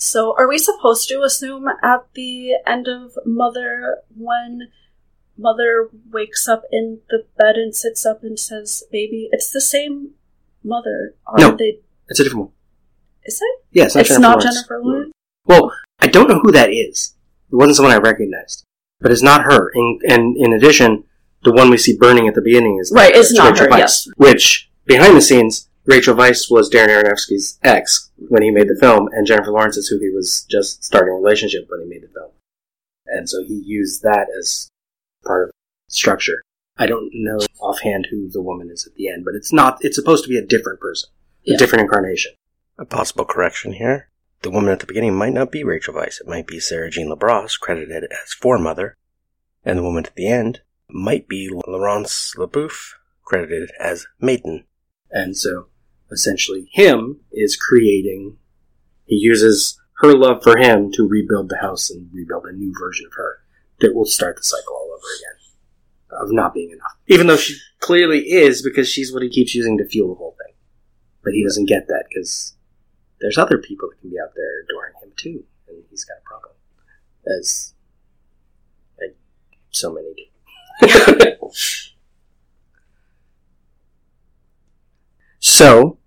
So, 0.00 0.34
are 0.38 0.46
we 0.48 0.58
supposed 0.58 1.08
to 1.08 1.22
assume 1.22 1.66
at 1.82 2.06
the 2.14 2.52
end 2.66 2.86
of 2.86 3.18
Mother, 3.26 3.98
when 4.16 4.68
Mother 5.36 5.90
wakes 6.12 6.46
up 6.46 6.62
in 6.70 7.00
the 7.10 7.24
bed 7.36 7.56
and 7.56 7.74
sits 7.74 8.06
up 8.06 8.22
and 8.22 8.38
says, 8.38 8.84
"Baby," 8.92 9.28
it's 9.32 9.50
the 9.50 9.60
same 9.60 10.10
Mother? 10.62 11.14
Are 11.26 11.38
No. 11.38 11.56
they? 11.56 11.80
It's 12.08 12.20
a 12.20 12.22
different 12.22 12.44
one. 12.46 12.52
Is 13.28 13.40
it? 13.42 13.64
Yeah, 13.72 13.84
it's 13.84 13.94
not 13.94 14.00
It's 14.00 14.08
Jennifer 14.08 14.20
not 14.22 14.38
Lawrence. 14.38 14.54
Jennifer 14.56 14.80
Lawrence. 14.82 15.12
Well, 15.44 15.72
I 16.00 16.06
don't 16.06 16.28
know 16.28 16.40
who 16.40 16.50
that 16.52 16.70
is. 16.72 17.14
It 17.52 17.56
wasn't 17.56 17.76
someone 17.76 17.94
I 17.94 17.98
recognized. 17.98 18.64
but 19.00 19.12
it's 19.12 19.22
not 19.22 19.42
her. 19.44 19.70
And, 19.74 20.00
and 20.02 20.36
in 20.36 20.52
addition, 20.54 21.04
the 21.44 21.52
one 21.52 21.70
we 21.70 21.78
see 21.78 21.96
burning 21.96 22.26
at 22.26 22.34
the 22.34 22.40
beginning 22.40 22.78
is 22.80 22.90
Right, 22.94 23.14
It's 23.14 23.32
not 23.32 23.52
Rachel 23.52 23.66
her, 23.66 23.70
Weisz, 23.72 23.78
yes. 23.78 24.08
Which 24.16 24.70
behind 24.86 25.16
the 25.16 25.20
scenes, 25.20 25.68
Rachel 25.86 26.14
Weisz 26.16 26.50
was 26.50 26.68
Darren 26.70 26.88
Aronofsky's 26.88 27.58
ex 27.62 28.10
when 28.16 28.42
he 28.42 28.50
made 28.50 28.68
the 28.68 28.76
film, 28.80 29.08
and 29.12 29.26
Jennifer 29.26 29.50
Lawrence 29.52 29.76
is 29.76 29.88
who 29.88 29.98
he 29.98 30.10
was 30.10 30.44
just 30.50 30.82
starting 30.84 31.12
a 31.12 31.16
relationship 31.16 31.66
when 31.68 31.80
he 31.80 31.86
made 31.86 32.02
the 32.02 32.08
film. 32.08 32.30
And 33.06 33.28
so 33.28 33.42
he 33.44 33.54
used 33.64 34.02
that 34.02 34.26
as 34.38 34.68
part 35.24 35.44
of 35.48 35.50
structure. 35.88 36.42
I 36.76 36.86
don't 36.86 37.10
know 37.14 37.38
offhand 37.60 38.08
who 38.10 38.28
the 38.30 38.42
woman 38.42 38.70
is 38.70 38.86
at 38.86 38.94
the 38.96 39.08
end, 39.08 39.24
but 39.24 39.34
it's 39.34 39.52
not. 39.52 39.78
It's 39.80 39.96
supposed 39.96 40.24
to 40.24 40.28
be 40.28 40.36
a 40.38 40.44
different 40.46 40.80
person, 40.80 41.08
a 41.46 41.52
Yeah. 41.52 41.56
different 41.56 41.82
incarnation. 41.82 42.32
A 42.78 42.84
possible 42.84 43.24
correction 43.24 43.72
here. 43.72 44.08
The 44.42 44.50
woman 44.50 44.70
at 44.70 44.78
the 44.78 44.86
beginning 44.86 45.16
might 45.16 45.32
not 45.32 45.50
be 45.50 45.64
Rachel 45.64 45.94
Weisz. 45.94 46.20
It 46.20 46.28
might 46.28 46.46
be 46.46 46.60
Sarah-Jeanne 46.60 47.08
Labrosse, 47.08 47.58
credited 47.58 48.04
as 48.04 48.32
foremother. 48.32 48.96
And 49.64 49.78
the 49.78 49.82
woman 49.82 50.06
at 50.06 50.14
the 50.14 50.28
end 50.28 50.60
might 50.88 51.26
be 51.26 51.50
Laurence 51.66 52.34
Leboeuf, 52.36 52.94
credited 53.24 53.72
as 53.80 54.06
maiden. 54.20 54.64
And 55.10 55.36
so, 55.36 55.66
essentially, 56.12 56.68
him 56.72 57.20
is 57.32 57.56
creating. 57.56 58.36
He 59.06 59.16
uses 59.16 59.80
her 59.98 60.14
love 60.14 60.44
for 60.44 60.56
him 60.56 60.92
to 60.92 61.08
rebuild 61.08 61.48
the 61.48 61.58
house 61.58 61.90
and 61.90 62.08
rebuild 62.12 62.44
a 62.46 62.52
new 62.52 62.72
version 62.78 63.06
of 63.06 63.14
her 63.14 63.38
that 63.80 63.94
will 63.94 64.04
start 64.04 64.36
the 64.36 64.44
cycle 64.44 64.74
all 64.74 64.92
over 64.92 65.06
again 65.18 65.38
of 66.22 66.32
not 66.32 66.54
being 66.54 66.70
enough. 66.70 66.96
Even 67.08 67.26
though 67.26 67.36
she 67.36 67.58
clearly 67.80 68.20
is, 68.30 68.62
because 68.62 68.88
she's 68.88 69.12
what 69.12 69.22
he 69.22 69.28
keeps 69.28 69.54
using 69.54 69.76
to 69.78 69.86
fuel 69.86 70.14
the 70.14 70.18
whole 70.18 70.36
thing. 70.38 70.54
But 71.24 71.32
he 71.32 71.44
doesn't 71.44 71.68
get 71.68 71.88
that 71.88 72.04
because 72.08 72.54
there's 73.20 73.38
other 73.38 73.58
people 73.58 73.88
that 73.88 74.00
can 74.00 74.10
be 74.10 74.18
out 74.20 74.34
there 74.34 74.62
adoring 74.64 74.94
him 75.02 75.12
too, 75.16 75.44
and 75.68 75.82
he's 75.90 76.04
got 76.04 76.18
a 76.18 76.28
problem, 76.28 76.52
as 77.38 77.74
like 79.00 79.16
so 79.70 79.92
many 79.92 80.14
do. 80.14 81.50
So, 85.40 85.98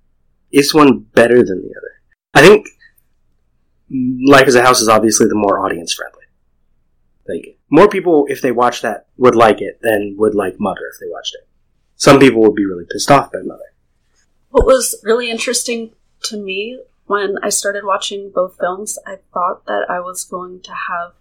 is 0.51 0.73
one 0.73 0.99
better 0.99 1.43
than 1.43 1.61
the 1.61 1.73
other? 1.77 2.01
I 2.33 2.41
think 2.41 2.67
Life 3.89 4.47
as 4.47 4.55
a 4.55 4.61
House 4.61 4.81
is 4.81 4.87
obviously 4.87 5.27
the 5.27 5.35
more 5.35 5.65
audience 5.65 5.93
friendly. 5.93 6.25
Like, 7.27 7.57
more 7.69 7.87
people, 7.87 8.25
if 8.29 8.41
they 8.41 8.51
watch 8.51 8.81
that, 8.81 9.07
would 9.17 9.35
like 9.35 9.61
it 9.61 9.79
than 9.81 10.15
would 10.17 10.35
like 10.35 10.59
Mother 10.59 10.81
if 10.93 10.99
they 10.99 11.09
watched 11.09 11.35
it. 11.35 11.47
Some 11.95 12.19
people 12.19 12.41
would 12.41 12.55
be 12.55 12.65
really 12.65 12.85
pissed 12.91 13.11
off 13.11 13.31
by 13.31 13.39
Mother. 13.39 13.73
What 14.49 14.65
was 14.65 14.95
really 15.03 15.29
interesting 15.29 15.91
to 16.23 16.37
me 16.37 16.79
when 17.05 17.35
I 17.43 17.49
started 17.49 17.83
watching 17.85 18.31
both 18.33 18.57
films, 18.59 18.97
I 19.05 19.17
thought 19.33 19.65
that 19.65 19.85
I 19.89 19.99
was 19.99 20.23
going 20.23 20.61
to 20.61 20.71
have 20.71 21.13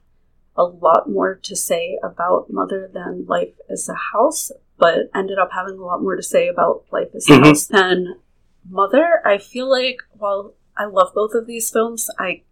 a 0.56 0.64
lot 0.64 1.08
more 1.08 1.34
to 1.36 1.56
say 1.56 1.98
about 2.02 2.50
Mother 2.50 2.90
than 2.92 3.24
Life 3.26 3.54
as 3.70 3.88
a 3.88 3.94
House, 4.12 4.50
but 4.78 5.10
ended 5.14 5.38
up 5.38 5.50
having 5.52 5.78
a 5.78 5.84
lot 5.84 6.02
more 6.02 6.16
to 6.16 6.22
say 6.22 6.48
about 6.48 6.84
Life 6.90 7.14
as 7.14 7.28
a 7.28 7.32
Mhm. 7.32 7.44
House 7.44 7.66
than 7.66 8.16
Mother. 8.68 9.20
I 9.24 9.38
feel 9.38 9.70
like 9.70 9.98
while 10.12 10.54
I 10.76 10.84
love 10.86 11.12
both 11.14 11.34
of 11.34 11.46
these 11.46 11.70
films, 11.70 12.08
I 12.18 12.42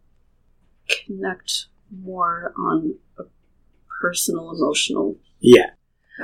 connect 0.88 1.66
more 1.90 2.52
on 2.56 2.94
a 3.18 3.24
personal, 4.00 4.50
emotional. 4.52 5.16
Yeah. 5.40 5.70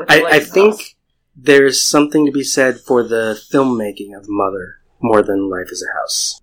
I, 0.09 0.25
I 0.25 0.41
think 0.41 0.75
House. 0.75 0.95
there's 1.37 1.81
something 1.83 2.27
to 2.27 2.33
be 2.33 2.43
said 2.45 2.81
for 2.81 3.03
the 3.03 3.39
filmmaking 3.53 4.17
of 4.17 4.27
Mother 4.29 4.79
more 5.01 5.23
than 5.23 5.51
Life 5.51 5.69
as 5.71 5.83
a 5.83 5.93
House. 5.99 6.41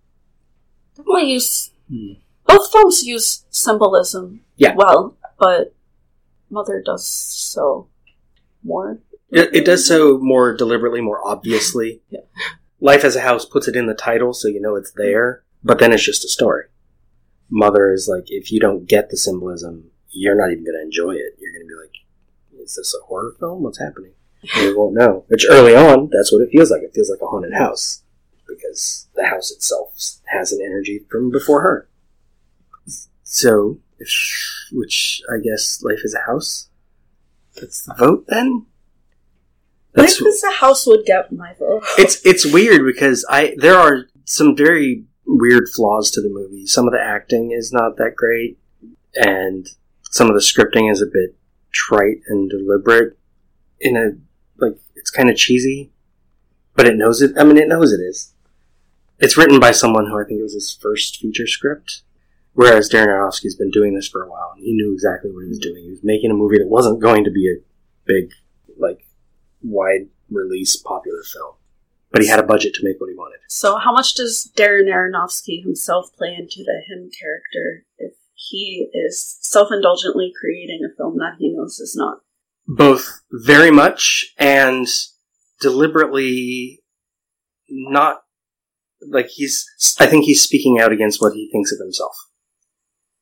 Use 1.08 1.72
Hmm. 1.90 2.14
both 2.48 2.72
films 2.72 3.04
use 3.04 3.44
symbolism 3.50 4.42
Yeah. 4.58 4.76
well, 4.76 5.18
but 5.40 5.74
Mother 6.50 6.82
does 6.86 7.06
so 7.08 7.88
more. 8.64 9.00
It, 9.30 9.54
it 9.56 9.66
does 9.66 9.86
so 9.86 10.18
more 10.20 10.54
deliberately, 10.56 11.02
more 11.02 11.26
obviously. 11.26 12.02
Yeah. 12.10 12.22
Life 12.80 13.04
as 13.04 13.16
a 13.16 13.22
House 13.22 13.46
puts 13.46 13.68
it 13.68 13.76
in 13.76 13.86
the 13.88 13.94
title 13.94 14.34
so 14.34 14.48
you 14.48 14.60
know 14.62 14.76
it's 14.76 14.92
there, 14.92 15.44
but 15.64 15.80
then 15.80 15.92
it's 15.94 16.04
just 16.04 16.26
a 16.26 16.28
story. 16.30 16.66
Mother 17.50 17.92
is 17.94 18.08
like, 18.08 18.26
if 18.28 18.52
you 18.52 18.60
don't 18.60 18.88
get 18.88 19.10
the 19.10 19.18
symbolism, 19.18 19.92
you're 20.10 20.36
not 20.36 20.52
even 20.52 20.64
going 20.66 20.76
to 20.78 20.82
enjoy 20.84 21.12
it. 21.12 21.38
You're 21.40 21.52
going 21.54 21.68
to 21.68 21.68
be 21.68 21.82
like, 21.82 22.64
is 22.64 22.76
this 22.76 22.96
a 23.02 23.06
horror 23.06 23.36
film? 23.40 23.64
What's 23.64 23.80
happening? 23.80 24.12
And 24.56 24.64
you 24.70 24.78
won't 24.80 24.96
know. 24.96 25.26
Which 25.28 25.46
early 25.50 25.76
on, 25.76 26.10
that's 26.12 26.32
what 26.32 26.42
it 26.42 26.50
feels 26.52 26.72
like. 26.72 26.82
It 26.82 26.94
feels 26.94 27.10
like 27.10 27.22
a 27.22 27.28
haunted 27.28 27.54
house 27.54 28.04
because 28.62 29.08
the 29.16 29.28
house 29.28 29.52
itself 29.52 29.94
has 30.28 30.52
an 30.52 30.60
energy 30.64 31.06
from 31.10 31.32
before 31.32 31.62
her. 31.62 31.90
So, 33.24 33.80
if, 33.98 34.10
which 34.72 35.22
I 35.32 35.40
guess 35.42 35.82
Life 35.84 36.02
is 36.04 36.14
a 36.14 36.26
House? 36.26 36.70
That's 37.56 37.84
the 37.84 37.94
vote 37.98 38.26
then? 38.28 38.66
Life 39.96 40.22
as 40.26 40.44
a 40.44 40.52
House 40.52 40.86
would 40.88 41.06
get 41.06 41.32
my 41.32 41.54
vote. 41.54 41.84
it's 41.98 42.26
it's 42.26 42.46
weird 42.46 42.86
because 42.86 43.26
I 43.30 43.56
there 43.58 43.78
are 43.78 44.08
some 44.26 44.56
very 44.56 45.06
weird 45.26 45.70
flaws 45.70 46.12
to 46.12 46.22
the 46.22 46.30
movie. 46.30 46.66
Some 46.66 46.88
of 46.88 46.94
the 46.94 47.02
acting 47.02 47.52
is 47.52 47.72
not 47.74 47.98
that 47.98 48.16
great, 48.16 48.58
and 49.16 49.68
some 50.04 50.28
of 50.28 50.34
the 50.34 50.42
scripting 50.42 50.92
is 50.92 51.02
a 51.02 51.06
bit 51.06 51.36
trite 51.72 52.22
and 52.28 52.50
deliberate. 52.50 53.18
In 53.80 53.98
a 53.98 54.12
like, 54.64 54.78
it's 54.96 55.10
kind 55.10 55.30
of 55.30 55.36
cheesy, 55.36 55.92
but 56.76 56.86
it 56.86 56.96
knows 56.96 57.22
it. 57.22 57.32
I 57.38 57.44
mean, 57.44 57.58
it 57.58 57.68
knows 57.68 57.92
it 57.92 58.02
is. 58.02 58.34
It's 59.22 59.38
written 59.38 59.60
by 59.60 59.72
someone 59.72 60.08
who 60.08 60.20
I 60.20 60.24
think 60.24 60.40
it 60.40 60.44
was 60.44 60.56
his 60.56 60.78
first 60.82 61.18
feature 61.18 61.48
script. 61.48 62.02
Whereas 62.54 62.90
Darren 62.90 63.08
Aronofsky's 63.08 63.56
been 63.56 63.70
doing 63.70 63.96
this 63.96 64.10
for 64.10 64.24
a 64.24 64.30
while, 64.30 64.52
and 64.56 64.66
he 64.66 64.74
knew 64.74 64.92
exactly 64.92 65.32
what 65.32 65.44
he 65.44 65.48
was 65.48 65.60
doing. 65.60 65.84
He 65.84 65.90
was 65.90 66.04
making 66.04 66.32
a 66.32 66.34
movie 66.34 66.58
that 66.58 66.68
wasn't 66.68 67.02
going 67.02 67.24
to 67.24 67.32
be 67.32 67.48
a 67.48 67.64
big, 68.06 68.32
like, 68.78 69.06
wide 69.62 70.10
release 70.30 70.76
popular 70.76 71.24
film. 71.24 71.54
But 72.12 72.24
he 72.24 72.28
had 72.28 72.40
a 72.40 72.44
budget 72.44 72.74
to 72.74 72.84
make 72.84 73.00
what 73.00 73.10
he 73.10 73.16
wanted. 73.16 73.40
So, 73.48 73.78
how 73.78 73.94
much 73.94 74.16
does 74.16 74.52
Darren 74.58 74.90
Aronofsky 74.90 75.64
himself 75.64 76.14
play 76.18 76.36
into 76.38 76.62
the 76.66 76.82
him 76.90 77.10
character 77.18 77.86
if 77.98 78.16
he 78.34 78.90
is 78.94 79.38
self 79.40 79.70
indulgently 79.72 80.34
creating 80.38 80.82
a 80.84 80.94
film 80.94 81.18
that 81.20 81.36
he 81.40 81.54
knows 81.54 81.80
is 81.80 81.96
not? 81.96 82.20
Both 82.68 83.22
very 83.32 83.72
much 83.72 84.34
and 84.38 84.88
deliberately 85.62 86.84
not 87.70 88.21
like 89.08 89.28
he's 89.28 89.66
I 90.00 90.06
think 90.06 90.26
he's 90.26 90.42
speaking 90.42 90.80
out 90.80 90.92
against 90.92 91.22
what 91.22 91.34
he 91.34 91.50
thinks 91.52 91.72
of 91.72 91.80
himself. 91.80 92.16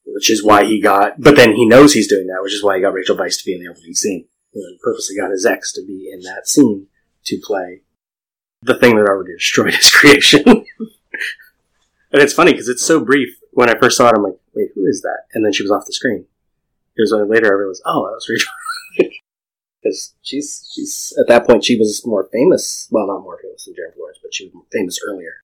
Which 0.05 0.29
is 0.29 0.43
why 0.43 0.65
he 0.65 0.81
got 0.81 1.21
but 1.21 1.35
then 1.35 1.53
he 1.53 1.67
knows 1.67 1.93
he's 1.93 2.07
doing 2.07 2.27
that, 2.27 2.41
which 2.41 2.53
is 2.53 2.63
why 2.63 2.75
he 2.75 2.81
got 2.81 2.93
Rachel 2.93 3.15
Weisz 3.15 3.39
to 3.39 3.45
be 3.45 3.53
in 3.53 3.63
the 3.63 3.69
opening 3.69 3.93
scene. 3.93 4.27
You 4.53 4.61
know, 4.61 4.69
he 4.69 4.79
purposely 4.83 5.15
got 5.15 5.31
his 5.31 5.45
ex 5.45 5.71
to 5.73 5.85
be 5.85 6.09
in 6.11 6.21
that 6.21 6.47
scene 6.47 6.87
to 7.25 7.39
play 7.43 7.81
the 8.61 8.75
thing 8.75 8.95
that 8.95 9.07
already 9.07 9.33
destroyed 9.33 9.73
his 9.73 9.89
creation. 9.93 10.43
and 10.45 10.65
it's 12.11 12.33
funny 12.33 12.51
because 12.51 12.67
it's 12.69 12.85
so 12.85 12.99
brief. 12.99 13.35
When 13.51 13.69
I 13.69 13.77
first 13.77 13.97
saw 13.97 14.09
it, 14.09 14.15
I'm 14.15 14.23
like, 14.23 14.39
wait, 14.53 14.69
who 14.75 14.85
is 14.85 15.01
that? 15.01 15.23
And 15.33 15.45
then 15.45 15.53
she 15.53 15.63
was 15.63 15.71
off 15.71 15.85
the 15.85 15.93
screen. 15.93 16.25
It 16.95 17.01
was 17.01 17.13
only 17.13 17.29
later 17.29 17.47
I 17.47 17.57
realized, 17.57 17.83
oh, 17.85 18.05
that 18.05 18.15
was 18.15 18.29
Rachel. 18.29 18.51
Because 19.81 20.13
she's 20.21 20.69
she's 20.73 21.13
at 21.19 21.27
that 21.29 21.47
point 21.47 21.63
she 21.63 21.77
was 21.77 22.05
more 22.05 22.27
famous. 22.33 22.87
Well, 22.91 23.07
not 23.07 23.21
more 23.21 23.39
famous 23.41 23.63
than 23.63 23.75
Jennifer 23.75 23.99
Lawrence, 23.99 24.19
but 24.21 24.33
she 24.33 24.51
was 24.53 24.65
famous 24.73 24.99
earlier. 25.07 25.41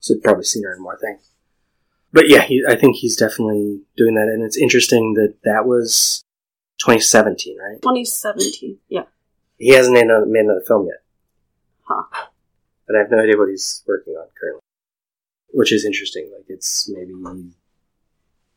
So 0.00 0.14
probably 0.22 0.44
seen 0.44 0.64
her 0.64 0.74
in 0.74 0.82
more 0.82 0.98
things. 0.98 1.30
But 2.12 2.28
yeah, 2.28 2.42
he, 2.42 2.64
I 2.68 2.74
think 2.74 2.96
he's 2.96 3.16
definitely 3.16 3.82
doing 3.96 4.14
that, 4.14 4.28
and 4.28 4.42
it's 4.42 4.56
interesting 4.56 5.14
that 5.14 5.36
that 5.44 5.66
was 5.66 6.24
2017, 6.80 7.58
right? 7.58 7.82
2017. 7.82 8.78
Yeah. 8.88 9.04
He 9.58 9.68
hasn't 9.68 9.94
made 9.94 10.04
another, 10.04 10.26
made 10.26 10.44
another 10.44 10.64
film 10.66 10.86
yet. 10.86 11.02
Huh. 11.82 12.26
And 12.88 12.96
I 12.96 13.02
have 13.02 13.10
no 13.10 13.20
idea 13.20 13.36
what 13.36 13.48
he's 13.48 13.84
working 13.86 14.14
on 14.14 14.26
currently. 14.40 14.60
Which 15.52 15.72
is 15.72 15.84
interesting. 15.84 16.30
Like, 16.34 16.46
it's 16.48 16.88
maybe. 16.88 17.12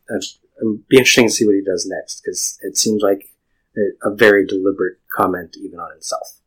It'd 0.10 0.88
be 0.88 0.98
interesting 0.98 1.28
to 1.28 1.34
see 1.34 1.46
what 1.46 1.56
he 1.56 1.64
does 1.64 1.86
next, 1.86 2.22
because 2.22 2.58
it 2.62 2.78
seems 2.78 3.02
like 3.02 3.30
a, 3.78 4.10
a 4.10 4.16
very 4.16 4.46
deliberate 4.46 4.98
comment 5.12 5.56
even 5.60 5.80
on 5.80 5.92
himself 5.92 6.40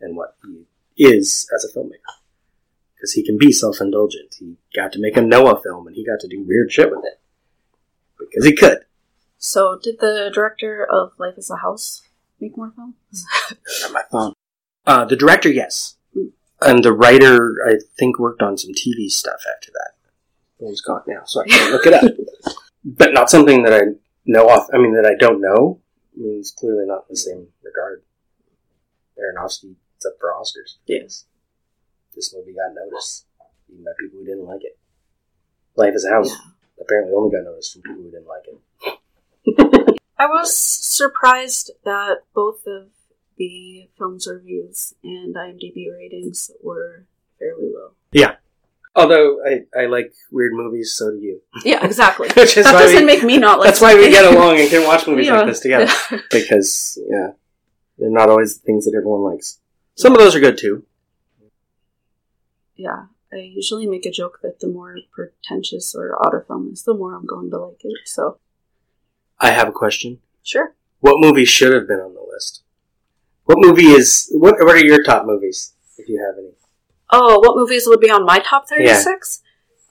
and 0.00 0.16
what 0.16 0.36
he 0.94 1.04
is 1.04 1.48
as 1.54 1.64
a 1.64 1.78
filmmaker. 1.78 2.14
Because 3.06 3.14
he 3.14 3.22
can 3.22 3.38
be 3.38 3.52
self 3.52 3.80
indulgent. 3.80 4.34
He 4.40 4.56
got 4.74 4.90
to 4.94 4.98
make 4.98 5.16
a 5.16 5.20
Noah 5.20 5.62
film, 5.62 5.86
and 5.86 5.94
he 5.94 6.04
got 6.04 6.18
to 6.18 6.28
do 6.28 6.42
weird 6.42 6.72
shit 6.72 6.90
with 6.90 7.04
it. 7.04 7.20
Because 8.18 8.44
he 8.44 8.52
could. 8.52 8.78
So, 9.38 9.78
did 9.80 10.00
the 10.00 10.28
director 10.34 10.84
of 10.84 11.12
Life 11.16 11.34
as 11.38 11.48
a 11.48 11.58
House 11.58 12.02
make 12.40 12.56
more 12.56 12.72
films? 12.74 13.24
on 13.84 13.92
my 13.92 14.02
phone. 14.10 14.32
Uh, 14.84 15.04
the 15.04 15.14
director, 15.14 15.48
yes. 15.48 15.94
And 16.60 16.82
the 16.82 16.92
writer, 16.92 17.54
I 17.64 17.74
think, 17.96 18.18
worked 18.18 18.42
on 18.42 18.58
some 18.58 18.72
TV 18.72 19.08
stuff 19.08 19.40
after 19.54 19.70
that. 19.70 19.92
He's 20.58 20.80
gone 20.80 21.02
now, 21.06 21.22
so 21.26 21.42
I 21.42 21.46
can't 21.46 21.72
look 21.72 21.86
it 21.86 21.94
up. 21.94 22.02
But 22.88 23.12
not 23.12 23.30
something 23.30 23.64
that 23.64 23.72
I 23.72 23.80
know 24.26 24.48
off. 24.48 24.68
I 24.72 24.78
mean, 24.78 24.94
that 24.94 25.04
I 25.04 25.16
don't 25.18 25.40
know. 25.40 25.80
I 26.16 26.20
mean, 26.20 26.38
it's 26.38 26.52
clearly 26.52 26.86
not 26.86 27.04
in 27.08 27.14
the 27.14 27.16
same 27.16 27.48
regard. 27.64 28.02
Aronofsky, 29.18 29.74
except 29.96 30.20
for 30.20 30.32
Oscars. 30.32 30.76
Yes. 30.86 31.24
This 32.16 32.34
movie 32.34 32.54
got 32.54 32.74
noticed, 32.74 33.26
even 33.70 33.84
by 33.84 33.90
people 34.00 34.18
who 34.20 34.24
didn't 34.24 34.46
like 34.46 34.62
it. 34.64 34.78
Life 35.76 35.92
is 35.94 36.04
a 36.06 36.10
House 36.10 36.30
apparently 36.80 37.12
only 37.14 37.30
got 37.30 37.44
noticed 37.44 37.74
from 37.74 37.82
people 37.82 38.02
who 38.04 38.10
didn't 38.10 38.26
like 38.26 38.46
it. 38.48 40.00
I 40.18 40.26
was 40.26 40.56
surprised 40.56 41.72
that 41.84 42.22
both 42.34 42.66
of 42.66 42.86
the 43.36 43.88
film's 43.98 44.26
reviews 44.26 44.94
and 45.04 45.34
IMDb 45.34 45.92
ratings 45.94 46.50
were 46.62 47.04
fairly 47.38 47.70
low. 47.74 47.90
Yeah. 48.12 48.36
Although 48.94 49.40
I, 49.46 49.66
I 49.78 49.86
like 49.86 50.14
weird 50.30 50.54
movies, 50.54 50.92
so 50.96 51.10
do 51.10 51.18
you. 51.18 51.42
Yeah, 51.66 51.84
exactly. 51.84 52.28
Which 52.28 52.56
is 52.56 52.64
that 52.64 52.72
why 52.72 52.80
doesn't 52.82 53.00
we- 53.00 53.04
make 53.04 53.22
me 53.22 53.36
not 53.36 53.58
like 53.58 53.66
That's 53.68 53.82
why 53.82 53.94
we 53.94 54.08
get 54.08 54.24
along 54.24 54.58
and 54.58 54.70
can 54.70 54.86
watch 54.86 55.06
movies 55.06 55.26
Yeah. 55.26 55.36
like 55.40 55.48
this 55.48 55.60
together. 55.60 55.92
Because, 56.30 56.98
yeah, 57.06 57.32
they're 57.98 58.08
not 58.10 58.30
always 58.30 58.56
the 58.58 58.64
things 58.64 58.86
that 58.86 58.94
everyone 58.96 59.20
likes. 59.20 59.60
Some 59.96 60.12
of 60.14 60.18
those 60.18 60.34
are 60.34 60.40
good 60.40 60.56
too. 60.56 60.82
Yeah, 62.76 63.06
I 63.32 63.36
usually 63.36 63.86
make 63.86 64.06
a 64.06 64.10
joke 64.10 64.40
that 64.42 64.60
the 64.60 64.68
more 64.68 64.96
pretentious 65.12 65.94
or 65.94 66.16
odd 66.24 66.34
a 66.34 66.44
film 66.44 66.70
is, 66.72 66.84
the 66.84 66.94
more 66.94 67.14
I'm 67.14 67.26
going 67.26 67.50
to 67.50 67.58
like 67.58 67.80
it. 67.84 67.98
So, 68.06 68.38
I 69.40 69.50
have 69.50 69.68
a 69.68 69.72
question. 69.72 70.20
sure. 70.42 70.74
What 71.00 71.20
movie 71.20 71.44
should 71.44 71.74
have 71.74 71.86
been 71.86 72.00
on 72.00 72.14
the 72.14 72.26
list? 72.32 72.62
What 73.44 73.58
movie 73.60 73.86
is, 73.88 74.28
what, 74.32 74.54
what 74.58 74.74
are 74.76 74.84
your 74.84 75.02
top 75.04 75.26
movies, 75.26 75.74
if 75.98 76.08
you 76.08 76.18
have 76.26 76.36
any? 76.38 76.52
Oh, 77.10 77.38
what 77.40 77.56
movies 77.56 77.84
would 77.86 78.00
be 78.00 78.10
on 78.10 78.24
my 78.24 78.38
top 78.40 78.68
36? 78.68 79.42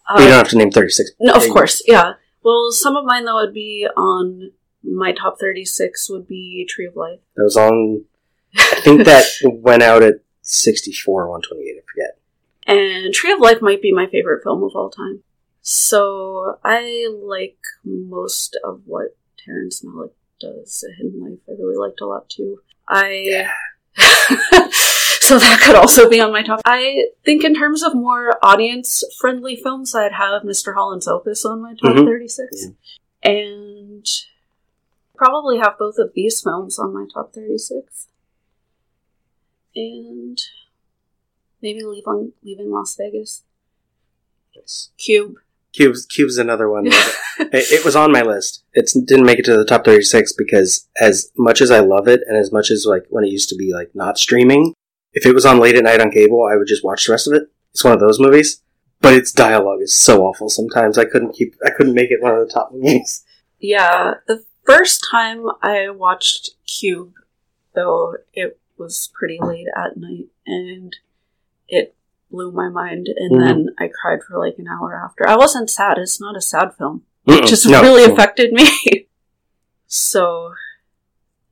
you 0.09 0.15
don't 0.17 0.27
Uh, 0.33 0.37
have 0.37 0.49
to 0.49 0.57
name 0.57 0.71
36. 0.71 1.11
no, 1.19 1.33
of 1.33 1.43
course, 1.49 1.81
yeah. 1.87 2.13
Well, 2.43 2.71
some 2.71 2.95
of 2.95 3.05
mine 3.05 3.25
that 3.25 3.33
would 3.33 3.53
be 3.53 3.87
on 3.95 4.51
my 4.83 5.13
top 5.13 5.39
36 5.39 6.09
would 6.09 6.27
be 6.27 6.65
Tree 6.69 6.85
of 6.87 6.95
Life. 6.95 7.19
That 7.35 7.43
was 7.43 7.55
on, 7.57 8.03
I 8.57 8.81
think 8.81 9.05
that 9.05 9.23
went 9.43 9.83
out 9.83 10.03
at 10.03 10.15
64 10.41 11.29
128, 11.29 11.77
I 11.77 11.81
forget. 11.91 12.17
And 12.65 13.13
Tree 13.13 13.31
of 13.31 13.39
Life 13.39 13.61
might 13.61 13.81
be 13.81 13.91
my 13.91 14.07
favorite 14.07 14.43
film 14.43 14.63
of 14.63 14.71
all 14.75 14.89
time. 14.89 15.23
So 15.61 16.57
I 16.63 17.07
like 17.11 17.57
most 17.83 18.57
of 18.63 18.81
what 18.85 19.15
Terrence 19.43 19.83
Malick 19.83 20.11
does. 20.39 20.83
A 20.87 20.95
Hidden 20.95 21.21
Life, 21.21 21.39
I 21.47 21.51
really 21.59 21.77
liked 21.77 22.01
a 22.01 22.05
lot 22.05 22.29
too. 22.29 22.59
I. 22.87 23.47
so 25.21 25.39
that 25.39 25.61
could 25.63 25.75
also 25.75 26.09
be 26.09 26.19
on 26.19 26.31
my 26.31 26.43
top. 26.43 26.61
I 26.65 27.05
think 27.23 27.43
in 27.43 27.55
terms 27.55 27.83
of 27.83 27.95
more 27.95 28.37
audience 28.43 29.03
friendly 29.19 29.55
films, 29.55 29.95
I'd 29.95 30.13
have 30.13 30.43
Mr. 30.43 30.73
Holland's 30.75 31.07
Opus 31.07 31.45
on 31.45 31.61
my 31.61 31.73
top 31.75 31.95
Mhm. 31.95 32.05
36. 32.05 32.67
And 33.23 34.05
probably 35.15 35.57
have 35.57 35.77
both 35.79 35.97
of 35.97 36.11
these 36.13 36.41
films 36.41 36.77
on 36.77 36.93
my 36.93 37.05
top 37.11 37.33
36. 37.33 38.07
And 39.75 40.37
maybe 41.61 41.83
leave 41.83 42.07
on, 42.07 42.33
leaving 42.43 42.71
Las 42.71 42.95
Vegas. 42.95 43.43
Nice. 44.55 44.91
Cube. 44.97 45.35
Cube's, 45.73 46.05
Cube's 46.05 46.37
another 46.37 46.69
one. 46.69 46.87
it, 46.87 47.11
it 47.51 47.85
was 47.85 47.95
on 47.95 48.11
my 48.11 48.21
list. 48.21 48.63
It 48.73 48.91
didn't 49.05 49.25
make 49.25 49.39
it 49.39 49.45
to 49.45 49.57
the 49.57 49.65
top 49.65 49.83
36 49.83 50.33
because 50.33 50.87
as 50.99 51.31
much 51.37 51.61
as 51.61 51.69
I 51.69 51.79
love 51.79 52.07
it 52.07 52.21
and 52.27 52.37
as 52.37 52.51
much 52.51 52.71
as 52.71 52.85
like 52.85 53.05
when 53.09 53.25
it 53.25 53.31
used 53.31 53.49
to 53.49 53.55
be 53.55 53.73
like 53.73 53.91
not 53.93 54.17
streaming, 54.17 54.73
if 55.13 55.25
it 55.25 55.33
was 55.33 55.45
on 55.45 55.59
late 55.59 55.75
at 55.75 55.83
night 55.83 55.99
on 55.99 56.11
cable, 56.11 56.47
I 56.49 56.55
would 56.55 56.67
just 56.67 56.83
watch 56.83 57.05
the 57.05 57.11
rest 57.11 57.27
of 57.27 57.33
it. 57.33 57.49
It's 57.71 57.83
one 57.83 57.93
of 57.93 57.99
those 57.99 58.19
movies. 58.19 58.61
But 59.01 59.13
its 59.13 59.31
dialogue 59.31 59.81
is 59.81 59.93
so 59.93 60.23
awful 60.23 60.49
sometimes 60.49 60.97
I 60.97 61.05
couldn't 61.05 61.33
keep, 61.33 61.55
I 61.65 61.71
couldn't 61.71 61.93
make 61.93 62.09
it 62.09 62.21
one 62.21 62.33
of 62.33 62.39
the 62.39 62.51
top 62.51 62.71
movies. 62.71 63.23
Yeah, 63.59 64.15
the 64.27 64.45
first 64.63 65.05
time 65.09 65.45
I 65.61 65.89
watched 65.89 66.51
Cube, 66.65 67.13
though, 67.73 68.15
it 68.33 68.59
was 68.77 69.09
pretty 69.13 69.39
late 69.41 69.67
at 69.75 69.97
night 69.97 70.27
and 70.45 70.95
it 71.67 71.95
blew 72.31 72.51
my 72.51 72.69
mind. 72.69 73.07
And 73.15 73.35
Mhm. 73.35 73.45
then 73.45 73.69
I 73.79 73.87
cried 73.89 74.19
for 74.23 74.37
like 74.39 74.57
an 74.57 74.67
hour 74.67 74.93
after. 74.95 75.27
I 75.27 75.35
wasn't 75.37 75.69
sad, 75.69 75.97
it's 75.97 76.19
not 76.19 76.35
a 76.37 76.41
sad 76.41 76.73
film. 76.77 77.03
Mm-mm. 77.27 77.39
It 77.39 77.45
just 77.47 77.67
No, 77.67 77.81
really 77.81 78.05
no. 78.05 78.13
affected 78.13 78.51
me. 78.53 78.67
so 79.87 80.53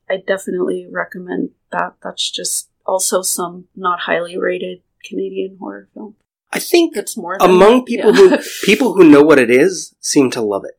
I 0.09 0.17
definitely 0.17 0.87
recommend 0.89 1.51
that. 1.71 1.95
That's 2.03 2.29
just 2.29 2.69
also 2.85 3.21
some 3.21 3.67
not 3.75 4.01
highly 4.01 4.37
rated 4.37 4.81
Canadian 5.03 5.57
horror 5.59 5.87
film. 5.93 6.15
I 6.51 6.59
think 6.59 6.95
It's 6.95 7.17
more 7.17 7.37
than 7.39 7.49
among 7.49 7.77
that, 7.79 7.85
people 7.85 8.13
yeah. 8.15 8.37
who 8.37 8.43
people 8.65 8.93
who 8.93 9.03
know 9.09 9.23
what 9.23 9.39
it 9.39 9.49
is 9.49 9.95
seem 9.99 10.29
to 10.31 10.41
love 10.41 10.65
it. 10.65 10.77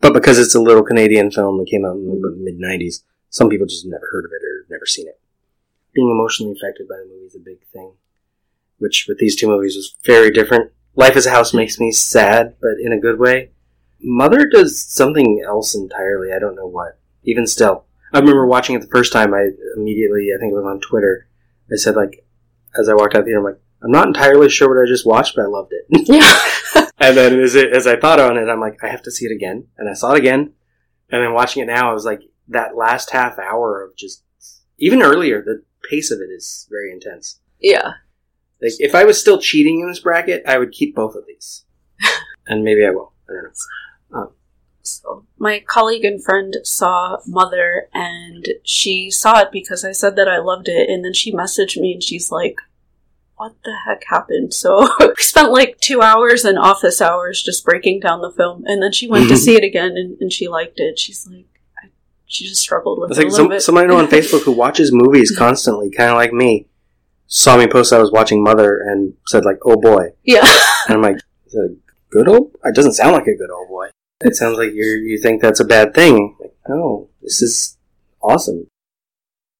But 0.00 0.12
because 0.14 0.38
it's 0.38 0.54
a 0.54 0.60
little 0.60 0.84
Canadian 0.84 1.30
film 1.32 1.58
that 1.58 1.66
came 1.68 1.84
out 1.84 1.96
in 1.96 2.06
the 2.06 2.36
mid 2.38 2.58
'90s, 2.60 3.02
some 3.30 3.48
people 3.48 3.66
just 3.66 3.84
never 3.86 4.06
heard 4.12 4.24
of 4.24 4.30
it 4.32 4.42
or 4.44 4.66
never 4.70 4.86
seen 4.86 5.08
it. 5.08 5.18
Being 5.92 6.10
emotionally 6.10 6.52
affected 6.52 6.86
by 6.86 6.96
the 6.98 7.06
movie 7.06 7.26
is 7.26 7.34
a 7.34 7.40
big 7.40 7.58
thing, 7.72 7.92
which 8.78 9.06
with 9.08 9.18
these 9.18 9.36
two 9.36 9.46
movies 9.46 9.76
was 9.76 9.96
very 10.04 10.30
different. 10.30 10.72
Life 10.94 11.16
as 11.16 11.26
a 11.26 11.30
House 11.30 11.54
makes 11.54 11.78
me 11.78 11.92
sad, 11.92 12.56
but 12.60 12.72
in 12.82 12.92
a 12.92 13.00
good 13.00 13.18
way. 13.18 13.50
Mother 14.00 14.46
does 14.46 14.80
something 14.80 15.42
else 15.46 15.74
entirely. 15.74 16.32
I 16.32 16.38
don't 16.38 16.56
know 16.56 16.68
what. 16.68 16.98
Even 17.24 17.46
still, 17.46 17.84
I 18.12 18.18
remember 18.18 18.46
watching 18.46 18.74
it 18.76 18.80
the 18.80 18.88
first 18.88 19.12
time. 19.12 19.34
I 19.34 19.48
immediately, 19.76 20.28
I 20.34 20.38
think 20.38 20.52
it 20.52 20.56
was 20.56 20.64
on 20.64 20.80
Twitter. 20.80 21.28
I 21.70 21.76
said 21.76 21.96
like, 21.96 22.24
as 22.78 22.88
I 22.88 22.94
walked 22.94 23.14
out 23.14 23.20
the 23.20 23.24
theater, 23.26 23.38
I'm 23.38 23.44
like, 23.44 23.60
I'm 23.82 23.90
not 23.90 24.06
entirely 24.06 24.48
sure 24.48 24.68
what 24.68 24.82
I 24.82 24.86
just 24.86 25.06
watched, 25.06 25.36
but 25.36 25.44
I 25.44 25.48
loved 25.48 25.72
it. 25.72 25.86
yeah. 26.08 26.84
And 27.00 27.16
then 27.16 27.38
as, 27.38 27.54
it, 27.54 27.72
as 27.72 27.86
I 27.86 27.94
thought 27.94 28.18
on 28.18 28.36
it, 28.36 28.48
I'm 28.48 28.60
like, 28.60 28.82
I 28.82 28.88
have 28.88 29.02
to 29.02 29.10
see 29.12 29.24
it 29.24 29.32
again. 29.32 29.68
And 29.78 29.88
I 29.88 29.94
saw 29.94 30.14
it 30.14 30.18
again. 30.18 30.52
And 31.10 31.22
then 31.22 31.32
watching 31.32 31.62
it 31.62 31.66
now, 31.66 31.88
I 31.88 31.94
was 31.94 32.04
like, 32.04 32.22
that 32.48 32.76
last 32.76 33.10
half 33.10 33.38
hour 33.38 33.84
of 33.84 33.96
just, 33.96 34.24
even 34.78 35.00
earlier, 35.00 35.40
the 35.40 35.62
pace 35.88 36.10
of 36.10 36.18
it 36.18 36.28
is 36.30 36.66
very 36.68 36.90
intense. 36.90 37.38
yeah. 37.60 37.92
Like, 38.60 38.72
if 38.78 38.94
I 38.94 39.04
was 39.04 39.20
still 39.20 39.38
cheating 39.38 39.80
in 39.80 39.88
this 39.88 40.00
bracket, 40.00 40.42
I 40.46 40.58
would 40.58 40.72
keep 40.72 40.94
both 40.94 41.14
of 41.14 41.26
these. 41.26 41.64
and 42.46 42.64
maybe 42.64 42.84
I 42.84 42.90
will. 42.90 43.12
I 43.28 43.32
don't 43.32 43.44
know. 43.44 44.18
Um, 44.18 44.30
so 44.82 45.26
my 45.38 45.62
colleague 45.66 46.04
and 46.04 46.22
friend 46.22 46.56
saw 46.64 47.18
Mother 47.26 47.88
and 47.92 48.48
she 48.64 49.10
saw 49.10 49.40
it 49.40 49.52
because 49.52 49.84
I 49.84 49.92
said 49.92 50.16
that 50.16 50.28
I 50.28 50.38
loved 50.38 50.68
it 50.68 50.88
and 50.88 51.04
then 51.04 51.12
she 51.12 51.32
messaged 51.32 51.80
me 51.80 51.92
and 51.92 52.02
she's 52.02 52.32
like, 52.32 52.56
What 53.36 53.54
the 53.64 53.74
heck 53.86 54.04
happened? 54.08 54.54
So 54.54 54.88
we 55.00 55.14
spent 55.18 55.52
like 55.52 55.78
two 55.80 56.00
hours 56.00 56.44
in 56.44 56.56
office 56.56 57.00
hours 57.00 57.42
just 57.42 57.64
breaking 57.64 58.00
down 58.00 58.22
the 58.22 58.32
film 58.32 58.64
and 58.66 58.82
then 58.82 58.92
she 58.92 59.08
went 59.08 59.28
to 59.28 59.34
mhm. 59.34 59.38
see 59.38 59.56
it 59.56 59.64
again 59.64 59.92
and, 59.96 60.16
and 60.20 60.32
she 60.32 60.48
liked 60.48 60.80
it. 60.80 60.98
She's 60.98 61.26
like 61.26 61.46
I, 61.82 61.88
she 62.26 62.48
just 62.48 62.62
struggled 62.62 63.00
with 63.00 63.10
It's 63.10 63.18
it 63.18 63.22
a 63.22 63.24
like 63.26 63.32
little 63.32 63.44
some, 63.44 63.50
bit. 63.50 63.62
somebody 63.62 63.84
I 63.84 63.88
know 63.88 63.98
on 63.98 64.06
Facebook 64.08 64.42
who 64.42 64.52
watches 64.52 64.90
movies 64.92 65.34
constantly, 65.36 65.90
kind 65.90 66.10
of 66.10 66.16
like 66.16 66.32
me, 66.32 66.66
saw 67.28 67.56
me 67.56 67.68
post 67.68 67.92
I 67.92 67.98
was 67.98 68.10
watching 68.10 68.42
Mother 68.42 68.80
and 68.80 69.14
said 69.26 69.44
like, 69.44 69.58
"Oh 69.64 69.76
boy," 69.76 70.14
yeah. 70.24 70.44
and 70.88 70.96
I'm 70.96 71.02
like, 71.02 71.18
"Is 71.46 71.52
that 71.52 71.60
a 71.60 71.76
good 72.10 72.26
old?" 72.26 72.56
It 72.64 72.74
doesn't 72.74 72.94
sound 72.94 73.12
like 73.12 73.28
a 73.28 73.36
good 73.36 73.50
old 73.50 73.68
boy. 73.68 73.90
It 74.22 74.34
sounds 74.34 74.58
like 74.58 74.72
you 74.72 74.84
you 74.84 75.20
think 75.22 75.40
that's 75.40 75.60
a 75.60 75.64
bad 75.64 75.94
thing. 75.94 76.36
Like, 76.40 76.56
no, 76.68 77.08
this 77.22 77.40
is 77.40 77.78
awesome. 78.20 78.66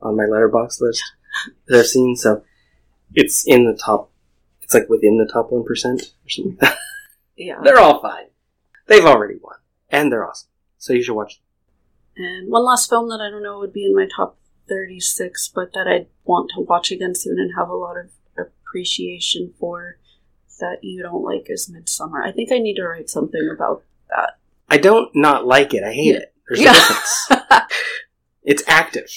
on 0.00 0.16
my 0.16 0.24
Letterboxd 0.24 0.80
list 0.80 1.02
that 1.66 1.80
I've 1.80 1.86
seen. 1.86 2.16
So 2.16 2.42
it's 3.12 3.46
in 3.46 3.64
the 3.64 3.74
top. 3.74 4.11
It's 4.74 4.80
like 4.80 4.88
within 4.88 5.18
the 5.18 5.30
top 5.30 5.50
one 5.52 5.64
percent 5.64 6.02
or 6.24 6.28
something. 6.28 6.56
like 6.60 6.60
that. 6.70 6.78
Yeah. 7.36 7.60
they're 7.62 7.78
all 7.78 8.00
fine. 8.00 8.26
They've 8.86 9.04
already 9.04 9.34
won, 9.42 9.56
and 9.90 10.10
they're 10.10 10.28
awesome. 10.28 10.48
So 10.78 10.92
you 10.92 11.02
should 11.02 11.14
watch. 11.14 11.40
them. 12.16 12.24
And 12.24 12.50
one 12.50 12.64
last 12.64 12.88
film 12.90 13.08
that 13.10 13.20
I 13.20 13.30
don't 13.30 13.42
know 13.42 13.58
would 13.58 13.72
be 13.72 13.86
in 13.86 13.94
my 13.94 14.06
top 14.14 14.38
36, 14.68 15.50
but 15.54 15.72
that 15.74 15.86
I'd 15.88 16.06
want 16.24 16.50
to 16.54 16.60
watch 16.62 16.90
again 16.90 17.14
soon 17.14 17.38
and 17.38 17.52
have 17.56 17.68
a 17.68 17.74
lot 17.74 17.96
of 17.96 18.10
appreciation 18.38 19.52
for 19.58 19.96
that 20.60 20.78
you 20.82 21.02
don't 21.02 21.22
like 21.24 21.46
is 21.48 21.70
Midsommar. 21.70 22.24
I 22.24 22.32
think 22.32 22.52
I 22.52 22.58
need 22.58 22.74
to 22.76 22.86
write 22.86 23.10
something 23.10 23.50
about 23.54 23.82
that. 24.10 24.38
I 24.68 24.76
don't 24.78 25.14
not 25.14 25.46
like 25.46 25.74
it. 25.74 25.82
I 25.82 25.92
hate 25.92 26.14
Yeah. 26.14 26.18
it. 26.20 26.34
There's 26.48 26.60
Yeah. 26.60 26.70
a 26.70 26.74
difference. 26.74 27.28
It's 28.44 28.62
active. 28.66 29.08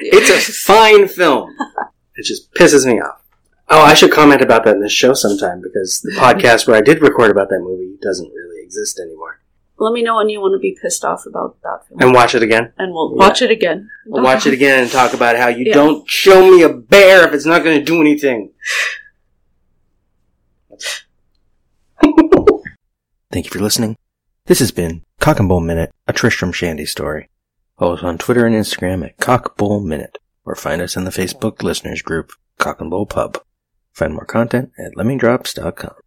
It's 0.00 0.48
a 0.48 0.52
fine 0.52 1.06
film. 1.08 1.56
It 2.16 2.24
just 2.26 2.52
pisses 2.54 2.86
me 2.86 3.00
off. 3.00 3.20
Oh, 3.70 3.82
I 3.82 3.94
should 3.94 4.12
comment 4.12 4.42
about 4.42 4.64
that 4.64 4.76
in 4.76 4.82
this 4.82 4.92
show 4.92 5.14
sometime 5.14 5.60
because 5.62 6.00
the 6.02 6.12
podcast 6.12 6.66
where 6.66 6.76
I 6.76 6.80
did 6.82 7.00
record 7.00 7.30
about 7.30 7.48
that 7.48 7.60
movie 7.60 7.96
doesn't 8.02 8.30
really 8.32 8.62
exist 8.62 9.00
anymore. 9.00 9.40
Let 9.78 9.92
me 9.92 10.02
know 10.02 10.16
when 10.16 10.28
you 10.28 10.40
want 10.40 10.54
to 10.54 10.58
be 10.60 10.76
pissed 10.80 11.04
off 11.04 11.26
about 11.26 11.56
that 11.62 11.80
film. 11.88 12.00
And 12.00 12.14
watch 12.14 12.34
it 12.34 12.42
again. 12.42 12.72
and 12.78 12.92
we'll 12.92 13.12
Yeah. 13.16 13.26
watch 13.26 13.42
it 13.42 13.50
again. 13.50 13.88
I'll 14.14 14.22
watch 14.22 14.46
it 14.46 14.52
again 14.52 14.82
and 14.82 14.90
talk 14.92 15.14
about 15.14 15.36
how 15.36 15.48
you 15.48 15.64
Yeah. 15.66 15.74
don't 15.74 16.08
show 16.08 16.48
me 16.50 16.62
a 16.62 16.68
bear 16.68 17.26
if 17.26 17.34
it's 17.34 17.46
not 17.46 17.64
going 17.64 17.78
to 17.78 17.84
do 17.84 18.00
anything. 18.00 18.50
Thank 23.32 23.46
you 23.46 23.50
for 23.50 23.58
listening. 23.60 23.96
This 24.46 24.60
has 24.60 24.70
been 24.70 25.02
Cock 25.20 25.40
and 25.40 25.48
Bull 25.48 25.60
Minute, 25.60 25.90
a 26.06 26.12
Tristram 26.12 26.52
Shandy 26.52 26.86
story. 26.86 27.28
Follow 27.78 27.94
us 27.96 28.02
on 28.04 28.18
Twitter 28.18 28.46
and 28.46 28.54
Instagram 28.54 29.04
at 29.04 29.16
Cock 29.16 29.56
Bull 29.56 29.80
Minute, 29.80 30.18
or 30.44 30.54
find 30.54 30.80
us 30.80 30.96
in 30.96 31.04
the 31.04 31.10
Facebook 31.10 31.62
listeners 31.62 32.02
group, 32.02 32.30
Cock 32.58 32.80
and 32.80 32.90
Bull 32.90 33.06
Pub. 33.06 33.38
Find 33.94 34.12
more 34.12 34.26
content 34.26 34.72
at 34.76 34.94
lemmingdrops.com. 34.96 36.03